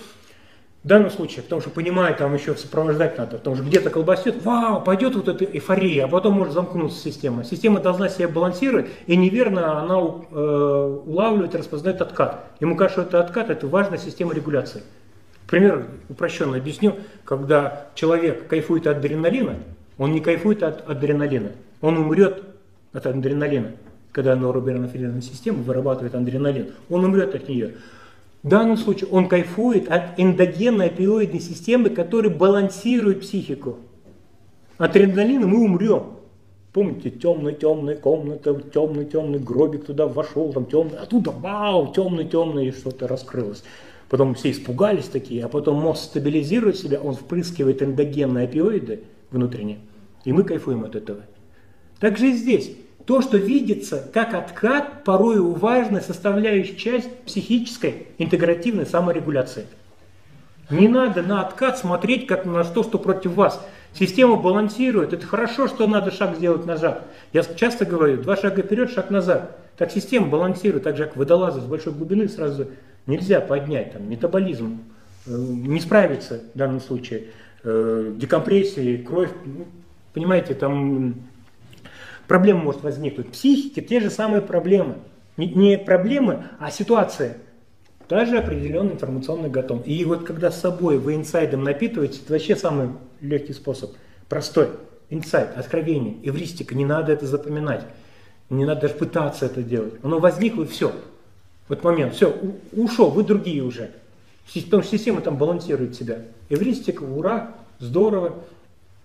[0.82, 4.82] в данном случае, потому что понимаю, там еще сопровождать надо, потому что где-то колбасит, вау,
[4.82, 7.44] пойдет вот эта эйфория, а потом может замкнуться система.
[7.44, 12.46] Система должна себя балансировать, и неверно она э, улавливает, распознает откат.
[12.58, 14.82] Ему кажется, что это откат, это важная система регуляции.
[15.46, 19.58] Пример упрощенно объясню, когда человек кайфует от адреналина,
[19.98, 22.42] он не кайфует от адреналина, он умрет
[22.92, 23.72] от адреналина.
[24.12, 27.74] Когда нейробиофильная система вырабатывает адреналин, он умрет от нее.
[28.42, 33.78] В данном случае он кайфует от эндогенной опиоидной системы, которая балансирует психику.
[34.78, 36.04] От адреналина мы умрем.
[36.72, 43.62] Помните, темная-темная комната, темный-темный гробик туда вошел, там темный, оттуда вау, темный-темный, и что-то раскрылось.
[44.08, 49.00] Потом все испугались такие, а потом мозг стабилизирует себя, он впрыскивает эндогенные опиоиды
[49.32, 49.78] внутренние,
[50.24, 51.22] и мы кайфуем от этого.
[51.98, 52.72] Так же и здесь.
[53.06, 59.66] То, что видится как откат, порой важная составляющая часть психической интегративной саморегуляции.
[60.70, 63.64] Не надо на откат смотреть как на то, что против вас.
[63.92, 65.12] Система балансирует.
[65.12, 67.06] Это хорошо, что надо шаг сделать назад.
[67.32, 69.58] Я часто говорю, два шага вперед, шаг назад.
[69.76, 72.68] Так система балансирует, так же как водолазы с большой глубины сразу
[73.06, 73.92] нельзя поднять.
[73.92, 74.80] Там, метаболизм
[75.26, 77.24] э, не справится в данном случае.
[77.64, 79.30] Э, декомпрессия, кровь.
[79.44, 79.66] Ну,
[80.12, 81.14] понимаете, там
[82.26, 83.28] проблема может возникнуть.
[83.28, 84.96] В психике те же самые проблемы.
[85.36, 87.38] Не, проблемы, а ситуация.
[88.08, 89.86] Даже определенный информационный готов.
[89.86, 92.90] И вот когда с собой вы инсайдом напитываете, это вообще самый
[93.20, 93.92] легкий способ.
[94.28, 94.68] Простой.
[95.08, 96.74] Инсайд, откровение, эвристика.
[96.74, 97.84] Не надо это запоминать.
[98.50, 99.94] Не надо даже пытаться это делать.
[100.02, 100.92] Оно возникло и все.
[101.68, 102.36] Вот момент, все,
[102.72, 103.92] ушел, вы другие уже.
[104.46, 106.22] Потому что система там балансирует себя.
[106.48, 108.44] Эвристика, ура, здорово.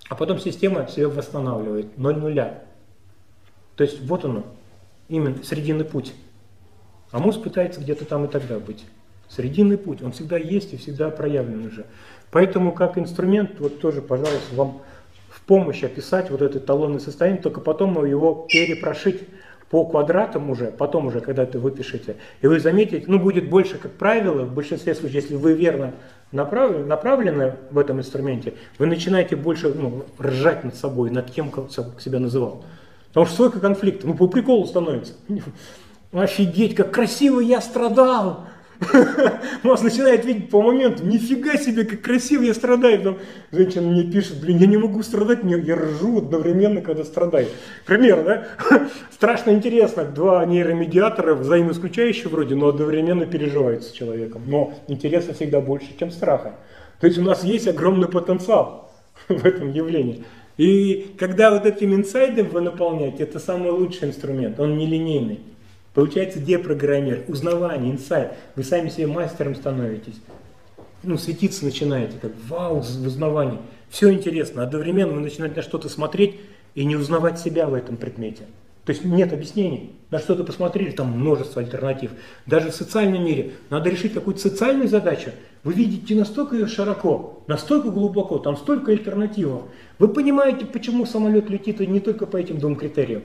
[0.10, 1.98] А потом система себя восстанавливает.
[1.98, 2.64] Ноль нуля.
[3.76, 4.44] То есть вот оно,
[5.08, 6.14] именно срединный путь.
[7.12, 8.86] А мозг пытается где-то там и тогда быть.
[9.30, 11.86] Срединный путь, он всегда есть и всегда проявлен уже.
[12.32, 14.82] Поэтому как инструмент, вот тоже, пожалуйста, вам
[15.30, 19.22] в помощь описать вот это талонное состояние, только потом его перепрошить
[19.70, 23.91] по квадратам уже, потом уже, когда это выпишете, и вы заметите, ну, будет больше, как
[23.91, 25.93] правило, в большинстве случаев, если вы верно
[26.32, 31.51] направлены, направлены в этом инструменте, вы начинаете больше ну, ржать над собой, над кем
[31.99, 32.63] себя называл.
[33.09, 35.13] Потому что столько конфликтов, ну по приколу становится.
[36.11, 38.45] Офигеть, как красиво я страдал.
[39.64, 43.02] Мозг начинает видеть по моменту, нифига себе, как красиво я страдаю.
[43.02, 43.18] Там
[43.52, 47.48] женщина мне пишет, блин, я не могу страдать, я ржу одновременно, когда страдаю.
[47.86, 48.48] Пример, да?
[49.12, 54.44] Страшно интересно, два нейромедиатора, взаимоисключающие вроде, но одновременно переживают с человеком.
[54.48, 56.54] Но интереса всегда больше, чем страха.
[57.00, 58.92] То есть у нас есть огромный потенциал
[59.28, 60.24] в этом явлении.
[60.58, 65.40] И когда вот этим инсайдом вы наполняете, это самый лучший инструмент, он нелинейный.
[65.98, 68.34] Получается депрограммер, узнавание, инсайт.
[68.56, 70.14] Вы сами себе мастером становитесь.
[71.02, 73.58] Ну, светиться начинаете, как вау, в узнавании.
[73.89, 74.62] Все интересно.
[74.62, 76.36] Одновременно вы начинаете на что-то смотреть,
[76.76, 78.43] и не узнавать себя в этом предмете.
[78.86, 79.95] То есть нет объяснений.
[80.12, 82.12] На что-то посмотрели, там множество альтернатив.
[82.45, 85.32] Даже в социальном мире надо решить какую-то социальную задачу.
[85.64, 89.64] Вы видите настолько ее широко, настолько глубоко, там столько альтернатив.
[89.98, 93.24] Вы понимаете, почему самолет летит и не только по этим двум критериям.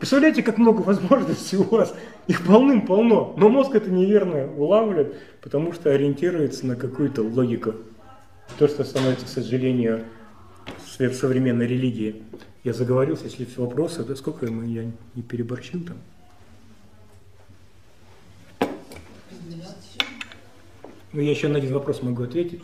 [0.00, 1.94] Представляете, как много возможностей у вас?
[2.26, 3.34] Их полным-полно.
[3.36, 7.74] Но мозг это неверно улавливает, потому что ориентируется на какую-то логику.
[8.58, 10.06] То, что становится, к сожалению,
[11.12, 12.22] современной религии.
[12.64, 15.98] Я заговорился, если все вопросы, да сколько мы, я не переборчил там?
[21.12, 22.62] Ну, я еще на один вопрос могу ответить.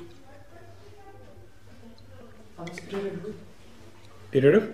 [2.56, 3.34] А у нас перерыв?
[4.30, 4.64] Перерыв?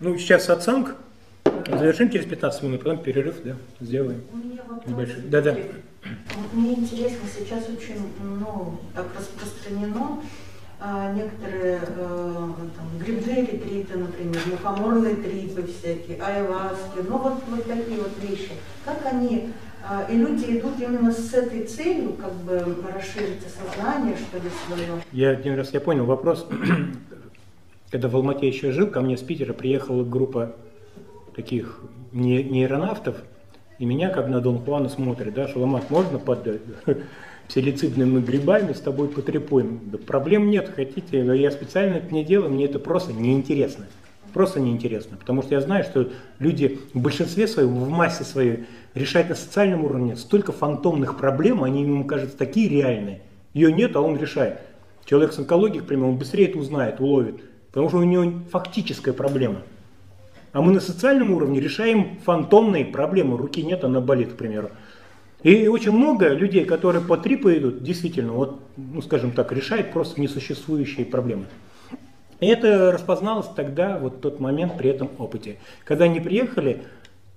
[0.00, 0.96] Ну, сейчас оценка.
[1.44, 4.22] Завершим через 15 минут, потом перерыв, да, сделаем.
[4.32, 4.86] У меня вопрос.
[4.86, 5.22] Небольшой.
[5.22, 5.56] Да-да.
[6.34, 10.20] Вот Мне интересно, сейчас очень ну, так распространено
[10.84, 17.98] а, некоторые э, там, грибные ретриты, например, мухоморные трипы всякие, айваски, ну вот, вот такие
[17.98, 18.50] вот вещи.
[18.84, 19.50] Как они,
[19.88, 22.58] а, и люди идут именно с этой целью, как бы
[22.92, 25.02] расширить сознание, что ли, свое.
[25.12, 26.48] Я один раз я понял вопрос.
[27.92, 30.56] Когда в Алмате еще жил, ко мне с Питера приехала группа
[31.34, 31.80] таких
[32.12, 33.16] не- нейронавтов,
[33.78, 36.60] и меня как на Дон Хуана смотрят, да, Шаламат, можно под
[37.48, 39.80] псилицидными грибами с тобой потрепуем?
[39.90, 43.86] Да проблем нет, хотите, но я специально это не делаю, мне это просто неинтересно.
[44.32, 46.08] Просто неинтересно, потому что я знаю, что
[46.38, 48.64] люди в большинстве своем, в массе своей,
[48.94, 53.20] решают на социальном уровне столько фантомных проблем, они ему кажутся такие реальные.
[53.52, 54.60] Ее нет, а он решает.
[55.04, 59.12] Человек с онкологией, к примеру, он быстрее это узнает, уловит, потому что у него фактическая
[59.12, 59.62] проблема.
[60.52, 63.38] А мы на социальном уровне решаем фантомные проблемы.
[63.38, 64.70] Руки нет, она болит, к примеру.
[65.42, 70.20] И очень много людей, которые по трипу идут, действительно, вот, ну, скажем так, решают просто
[70.20, 71.46] несуществующие проблемы.
[72.38, 75.56] И это распозналось тогда, вот тот момент при этом опыте.
[75.84, 76.82] Когда они приехали,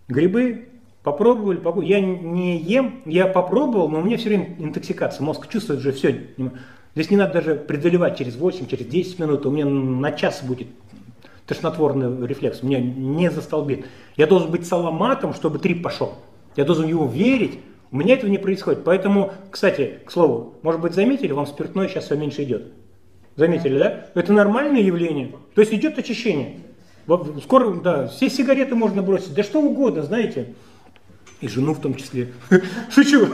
[0.07, 0.69] грибы
[1.03, 1.89] попробовали, попробовали.
[1.89, 6.27] я не ем, я попробовал, но у меня все время интоксикация, мозг чувствует уже все.
[6.95, 10.67] Здесь не надо даже преодолевать через 8, через 10 минут, у меня на час будет
[11.47, 13.85] тошнотворный рефлекс, меня не застолбит.
[14.15, 16.15] Я должен быть саламатом, чтобы трип пошел.
[16.55, 17.59] Я должен его верить,
[17.91, 18.83] у меня этого не происходит.
[18.83, 22.73] Поэтому, кстати, к слову, может быть, заметили, вам спиртное сейчас все меньше идет.
[23.35, 24.07] Заметили, да?
[24.15, 25.35] Это нормальное явление.
[25.53, 26.59] То есть идет очищение.
[27.43, 30.55] Скоро, да, все сигареты можно бросить, да что угодно, знаете.
[31.45, 32.29] И жену в том числе.
[32.89, 33.27] Шучу.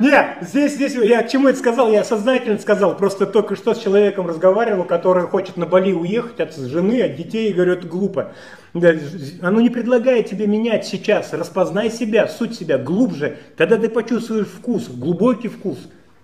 [0.00, 3.78] Нет, здесь, здесь, я к чему это сказал, я сознательно сказал, просто только что с
[3.78, 8.32] человеком разговаривал, который хочет на Бали уехать от жены, от детей, и говорю, это глупо.
[8.74, 14.88] Оно не предлагает тебе менять сейчас, распознай себя, суть себя глубже, тогда ты почувствуешь вкус,
[14.88, 15.78] глубокий вкус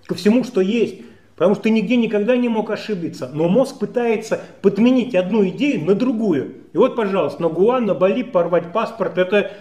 [0.07, 1.03] ко всему, что есть.
[1.37, 3.29] Потому что ты нигде никогда не мог ошибиться.
[3.33, 6.55] Но мозг пытается подменить одну идею на другую.
[6.73, 9.53] И вот, пожалуйста, на Гуан, на Бали порвать паспорт, это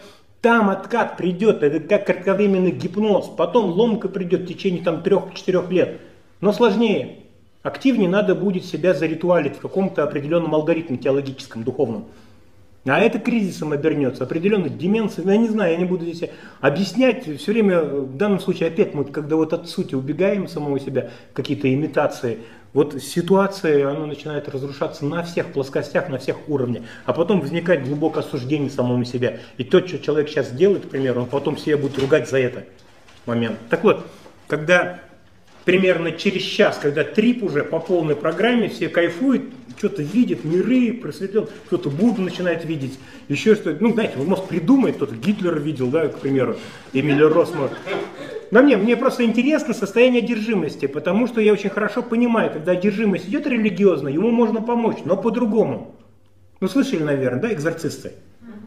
[0.43, 3.31] там откат придет, это как кратковременный гипноз.
[3.37, 6.01] Потом ломка придет в течение там трех-четырех лет.
[6.41, 7.19] Но сложнее.
[7.63, 12.07] Активнее надо будет себя заритуалить в каком-то определенном алгоритме теологическом, духовном.
[12.83, 15.25] А это кризисом обернется, определенной деменцией.
[15.29, 16.29] Я не знаю, я не буду здесь
[16.59, 17.23] объяснять.
[17.39, 21.73] Все время, в данном случае, опять мы, когда вот от сути убегаем самого себя, какие-то
[21.73, 22.39] имитации,
[22.73, 26.83] вот ситуация, она начинает разрушаться на всех плоскостях, на всех уровнях.
[27.05, 29.39] А потом возникает глубокое осуждение самому себя.
[29.57, 32.65] И то, что человек сейчас делает, к примеру, он потом себя будет ругать за это
[33.25, 33.57] момент.
[33.69, 34.05] Так вот,
[34.47, 34.99] когда
[35.65, 39.43] примерно через час, когда трип уже по полной программе, все кайфуют,
[39.77, 43.77] что-то видят, миры просветлен, кто-то Будду начинает видеть, еще что-то.
[43.81, 46.57] Ну, знаете, вы, может, придумает, кто-то Гитлера видел, да, к примеру,
[46.91, 47.69] Эмиля Росмар.
[48.53, 53.27] Но мне, мне просто интересно состояние одержимости, потому что я очень хорошо понимаю, когда одержимость
[53.27, 55.95] идет религиозно, ему можно помочь, но по-другому.
[56.59, 58.11] Ну, слышали, наверное, да, экзорцисты?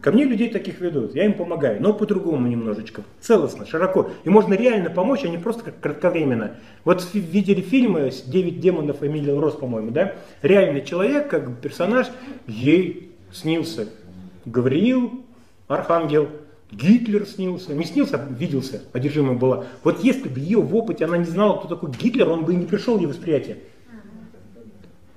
[0.01, 4.09] Ко мне людей таких ведут, я им помогаю, но по-другому немножечко, целостно, широко.
[4.25, 6.57] И можно реально помочь, а не просто как кратковременно.
[6.83, 10.15] Вот видели фильмы «Девять демонов» Эмилия Рос, по-моему, да?
[10.41, 12.07] Реальный человек, как персонаж,
[12.45, 13.87] ей снился
[14.43, 15.23] Гавриил,
[15.69, 16.27] Архангел,
[16.71, 19.65] Гитлер снился, не снился, а виделся, одержимая была.
[19.83, 22.57] Вот если бы ее в опыте она не знала, кто такой Гитлер, он бы и
[22.57, 23.59] не пришел в ее восприятие.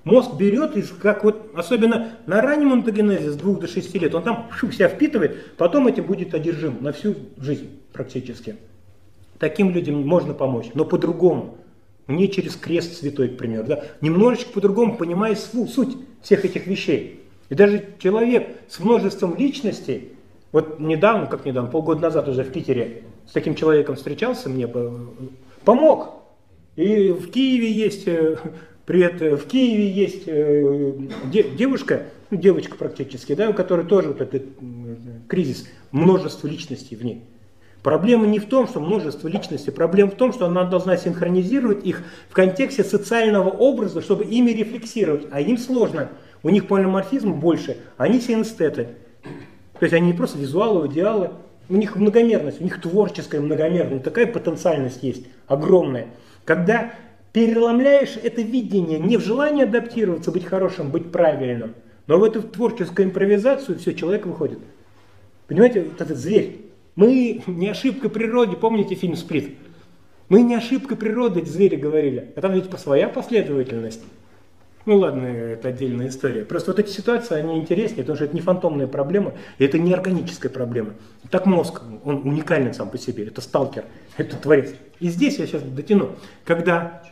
[0.04, 4.22] Мозг берет, и как вот, особенно на раннем онтогенезе с 2 до 6 лет, он
[4.22, 8.56] там шу, себя впитывает, потом этим будет одержим на всю жизнь практически.
[9.38, 11.58] Таким людям можно помочь, но по-другому.
[12.06, 13.66] Не через крест святой, к примеру.
[13.66, 13.84] Да?
[14.00, 17.20] Немножечко по-другому, понимая суть всех этих вещей.
[17.50, 20.12] И даже человек с множеством личностей,
[20.52, 24.68] вот недавно, как недавно, полгода назад уже в Питере с таким человеком встречался, мне
[25.64, 26.14] помог.
[26.76, 28.08] И в Киеве есть
[28.90, 29.20] Привет.
[29.20, 30.92] В Киеве есть э,
[31.56, 34.42] девушка, ну, девочка практически, да, у которой тоже вот этот
[35.28, 37.22] кризис, множество личностей в ней.
[37.84, 42.02] Проблема не в том, что множество личностей, проблема в том, что она должна синхронизировать их
[42.28, 46.08] в контексте социального образа, чтобы ими рефлексировать, а им сложно.
[46.42, 48.88] У них полиморфизм больше, они синестеты.
[49.80, 51.30] То есть они не просто визуалы, идеалы,
[51.70, 56.08] у них многомерность, у них творческая многомерность, такая потенциальность есть, огромная.
[56.44, 56.92] Когда
[57.32, 61.74] переломляешь это видение не в желании адаптироваться, быть хорошим, быть правильным,
[62.06, 64.58] но в эту творческую импровизацию все, человек выходит.
[65.46, 66.66] Понимаете, вот этот зверь.
[66.94, 69.56] Мы не ошибка природы, помните фильм «Сплит»?
[70.28, 74.02] Мы не ошибка природы, звери говорили, а там ведь своя последовательность.
[74.86, 76.44] Ну ладно, это отдельная история.
[76.44, 80.50] Просто вот эти ситуации, они интереснее, потому что это не фантомная проблема, это не органическая
[80.50, 80.94] проблема.
[81.30, 83.84] Так мозг, он уникален сам по себе, это сталкер,
[84.16, 84.72] это творец.
[84.98, 86.12] И здесь я сейчас дотяну,
[86.44, 87.02] когда,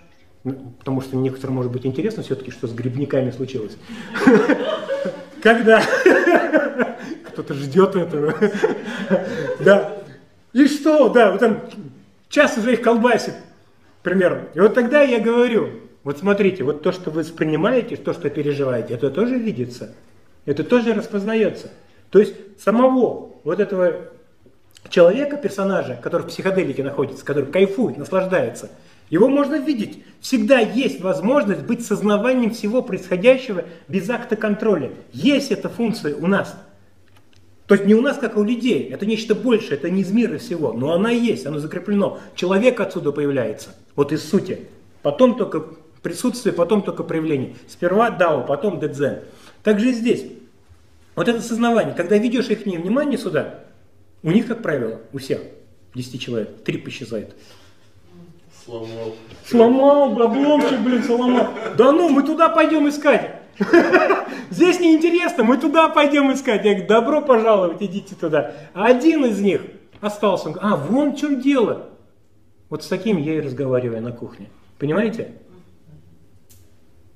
[0.44, 3.76] ну, потому что некоторым может быть интересно все-таки, что с грибниками случилось.
[5.42, 5.82] Когда
[7.28, 8.34] кто-то ждет этого.
[9.60, 9.98] Да.
[10.52, 11.62] И что, да, вот там
[12.28, 13.34] час уже их колбасит,
[14.02, 14.44] примерно.
[14.54, 15.68] И вот тогда я говорю,
[16.08, 19.94] вот смотрите, вот то, что вы воспринимаете, то, что переживаете, это тоже видится,
[20.46, 21.70] это тоже распознается.
[22.08, 24.08] То есть самого вот этого
[24.88, 28.70] человека, персонажа, который в психоделике находится, который кайфует, наслаждается,
[29.10, 30.02] его можно видеть.
[30.22, 34.92] Всегда есть возможность быть сознаванием всего происходящего без акта контроля.
[35.12, 36.56] Есть эта функция у нас.
[37.66, 38.88] То есть не у нас, как у людей.
[38.88, 40.72] Это нечто большее, это не из мира всего.
[40.72, 42.18] Но она есть, оно закреплено.
[42.34, 43.74] Человек отсюда появляется.
[43.94, 44.60] Вот из сути.
[45.02, 45.64] Потом только
[46.02, 47.56] присутствие, потом только проявление.
[47.66, 49.20] Сперва дао, потом дедзен.
[49.62, 50.26] Также и здесь.
[51.14, 51.94] Вот это сознавание.
[51.94, 53.64] Когда ведешь их внимание сюда,
[54.22, 55.40] у них, как правило, у всех,
[55.94, 57.34] 10 человек, трип исчезает.
[58.64, 59.14] Сломал.
[59.44, 61.48] Сломал, обломчик, блин, сломал.
[61.76, 63.36] Да ну, мы туда пойдем искать.
[64.50, 66.64] Здесь неинтересно, мы туда пойдем искать.
[66.64, 68.54] Я говорю, добро пожаловать, идите туда.
[68.74, 69.62] один из них
[70.00, 70.48] остался.
[70.48, 71.88] Он говорит, а, вон в чем дело.
[72.68, 74.50] Вот с таким я и разговариваю на кухне.
[74.78, 75.32] Понимаете?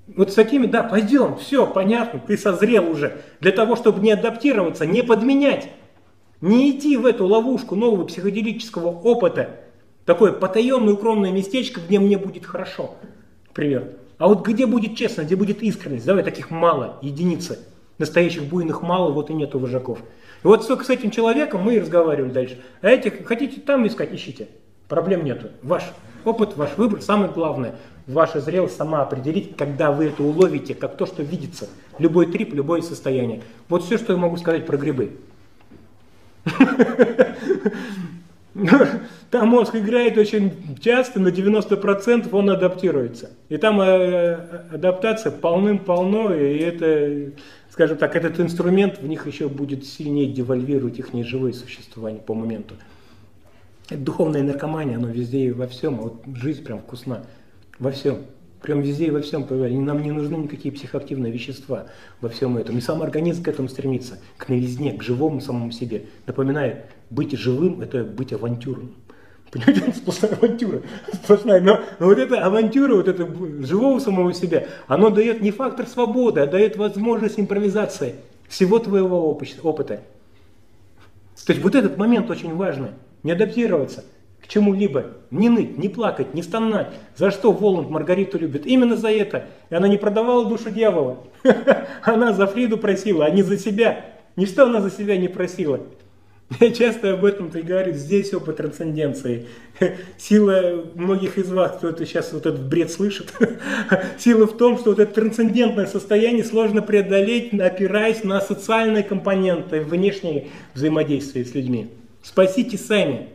[0.09, 3.23] Вот с такими, да, пойдем, все, понятно, ты созрел уже.
[3.41, 5.69] Для того, чтобы не адаптироваться, не подменять,
[6.41, 9.61] не идти в эту ловушку нового психоделического опыта,
[10.05, 12.97] такое потаенное укромное местечко, где мне будет хорошо,
[13.49, 13.87] к примеру.
[14.19, 16.05] А вот где будет честность, где будет искренность?
[16.05, 17.61] Давай таких мало, единицы.
[17.99, 20.01] Настоящих буйных мало, вот и нету вожаков.
[20.43, 22.61] И вот только с этим человеком мы и разговаривали дальше.
[22.81, 24.49] А этих хотите там искать, ищите.
[24.89, 25.51] Проблем нету.
[25.63, 25.85] Ваш
[26.25, 27.77] опыт, ваш выбор, самое главное,
[28.07, 31.69] ваша зрелость сама определить, когда вы это уловите, как то, что видится.
[31.99, 33.43] Любой трип, любое состояние.
[33.69, 35.13] Вот все, что я могу сказать про грибы.
[39.31, 43.31] Там мозг играет очень часто, на 90% он адаптируется.
[43.49, 44.35] И там э,
[44.73, 47.33] адаптация полным-полно, и это,
[47.71, 52.75] скажем так, этот инструмент в них еще будет сильнее девальвировать их неживое существование по моменту.
[53.89, 57.25] Это духовная наркомания, оно везде и во всем, а вот жизнь прям вкусна
[57.83, 58.19] во всем.
[58.63, 61.87] Прям везде и во всем И нам не нужны никакие психоактивные вещества
[62.21, 62.79] во всем этом.
[62.79, 66.05] И сам организм к этому стремится, к новизне, к живому самому себе.
[66.27, 68.95] Напоминает, быть живым– это быть авантюрным.
[69.51, 70.83] Понимаете, сплошная авантюра.
[71.13, 71.61] Сплошная.
[71.61, 73.27] Но, но вот эта авантюра, вот это
[73.67, 78.15] живого самого себя, оно дает не фактор свободы, а дает возможность импровизации
[78.49, 80.03] всего твоего опыта.
[81.45, 82.91] То есть вот этот момент очень важный.
[83.25, 84.05] Не адаптироваться
[84.43, 86.89] к чему-либо, не ныть, не плакать, не стонать.
[87.17, 88.67] За что Воланд Маргариту любит?
[88.67, 89.47] Именно за это.
[89.71, 91.19] И она не продавала душу дьявола.
[92.03, 94.05] Она за Фриду просила, а не за себя.
[94.37, 95.81] Ничто она за себя не просила.
[96.61, 99.47] Я часто об этом и говорю, здесь опыт трансценденции.
[100.19, 103.33] Сила многих из вас, кто это сейчас вот этот бред слышит,
[104.19, 110.49] сила в том, что вот это трансцендентное состояние сложно преодолеть, опираясь на социальные компоненты, внешние
[110.75, 111.89] взаимодействия с людьми.
[112.23, 113.29] Спасите сами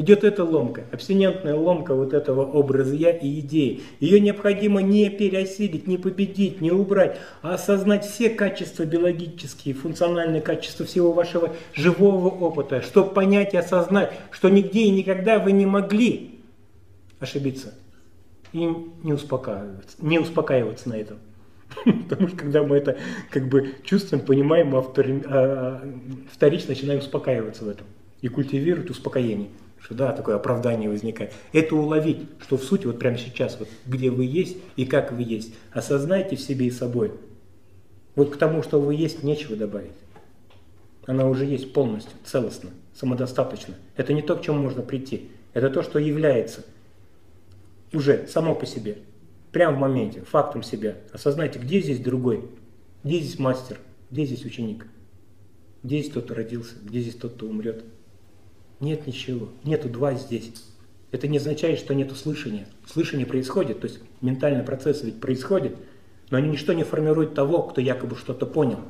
[0.00, 3.82] идет эта ломка, абстинентная ломка вот этого образа я и идеи.
[4.00, 10.86] Ее необходимо не переосилить, не победить, не убрать, а осознать все качества биологические, функциональные качества
[10.86, 16.40] всего вашего живого опыта, чтобы понять и осознать, что нигде и никогда вы не могли
[17.18, 17.74] ошибиться
[18.52, 18.66] и
[19.02, 21.18] не успокаиваться, не успокаиваться на этом.
[22.08, 22.96] Потому что когда мы это
[23.30, 25.82] как бы чувствуем, понимаем, а,
[26.32, 27.86] вторично начинаем успокаиваться в этом
[28.22, 29.48] и культивировать успокоение
[29.90, 31.32] что да, такое оправдание возникает.
[31.52, 35.22] Это уловить, что в сути вот прямо сейчас, вот где вы есть и как вы
[35.22, 37.12] есть, осознайте в себе и собой.
[38.14, 39.90] Вот к тому, что вы есть, нечего добавить.
[41.06, 43.74] Она уже есть полностью, целостно, самодостаточно.
[43.96, 45.28] Это не то, к чему можно прийти.
[45.54, 46.64] Это то, что является
[47.92, 48.98] уже само по себе.
[49.50, 50.98] прямо в моменте, фактом себя.
[51.12, 52.48] Осознайте, где здесь другой,
[53.02, 54.86] где здесь мастер, где здесь ученик,
[55.82, 57.84] где здесь тот, кто родился, где здесь тот, кто умрет.
[58.80, 60.52] Нет ничего, нету два здесь.
[61.12, 62.66] Это не означает, что нет слышания.
[62.90, 65.76] Слышание происходит, то есть ментальный процесс ведь происходит,
[66.30, 68.80] но они ничто не формируют того, кто якобы что-то понял.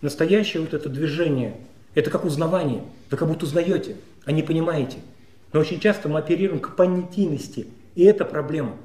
[0.00, 1.58] Настоящее вот это движение,
[1.94, 2.82] это как узнавание.
[3.10, 4.98] Вы как будто узнаете, а не понимаете.
[5.52, 7.68] Но очень часто мы оперируем к понятийности.
[7.94, 8.76] И это проблема.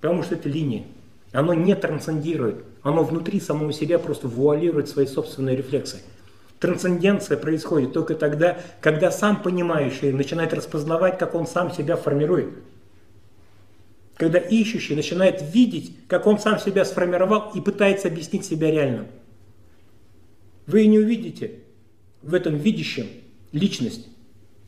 [0.00, 0.84] Потому что это линия.
[1.32, 2.64] Оно не трансцендирует.
[2.82, 6.02] Оно внутри самого себя просто вуалирует свои собственные рефлексы.
[6.60, 12.50] Трансценденция происходит только тогда, когда сам понимающий начинает распознавать, как он сам себя формирует.
[14.16, 19.06] Когда ищущий начинает видеть, как он сам себя сформировал и пытается объяснить себя реально.
[20.66, 21.60] Вы не увидите
[22.22, 23.06] в этом видящем
[23.52, 24.08] личность.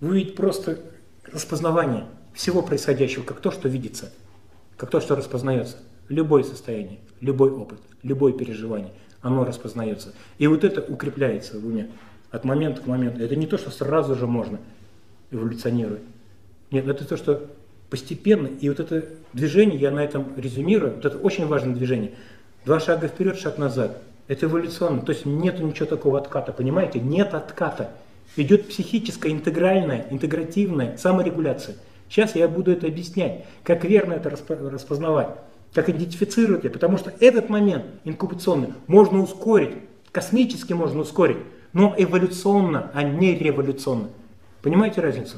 [0.00, 0.80] Вы увидите просто
[1.24, 4.12] распознавание всего происходящего, как то, что видится,
[4.76, 5.78] как то, что распознается.
[6.08, 8.92] Любое состояние, любой опыт, любое переживание,
[9.26, 10.14] оно распознается.
[10.38, 11.88] И вот это укрепляется в уме
[12.30, 13.22] от момента к моменту.
[13.22, 14.58] Это не то, что сразу же можно
[15.32, 16.02] эволюционировать.
[16.70, 17.50] Нет, это то, что
[17.90, 18.46] постепенно.
[18.46, 22.12] И вот это движение, я на этом резюмирую, вот это очень важное движение.
[22.64, 24.00] Два шага вперед, шаг назад.
[24.28, 25.02] Это эволюционно.
[25.02, 27.00] То есть нет ничего такого отката, понимаете?
[27.00, 27.90] Нет отката.
[28.36, 31.76] Идет психическая, интегральная, интегративная саморегуляция.
[32.08, 35.30] Сейчас я буду это объяснять, как верно это распознавать,
[35.76, 39.76] как идентифицировать это, потому что этот момент инкубационный можно ускорить,
[40.10, 41.36] космически можно ускорить,
[41.74, 44.08] но эволюционно, а не революционно.
[44.62, 45.36] Понимаете разницу?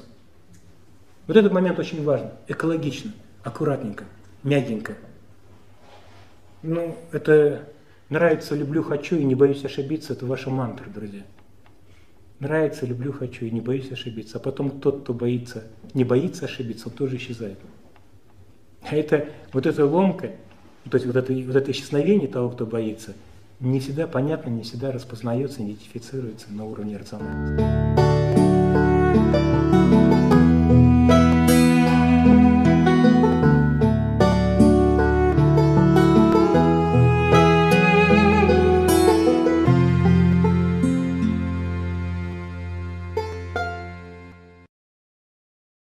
[1.27, 3.11] Вот этот момент очень важен, экологично,
[3.43, 4.05] аккуратненько,
[4.45, 4.95] мягенько.
[6.63, 7.69] Ну, это
[8.09, 11.25] нравится, люблю, хочу и не боюсь ошибиться, это ваша мантра, друзья.
[12.39, 14.39] Нравится, люблю, хочу и не боюсь ошибиться.
[14.39, 15.65] А потом тот, кто боится,
[15.95, 17.59] не боится ошибиться, он тоже исчезает.
[18.83, 20.33] А это, вот эта ломка,
[20.91, 23.15] то есть вот это, вот это исчезновение того, кто боится,
[23.61, 28.68] не всегда понятно, не всегда распознается, идентифицируется на уровне рациональности.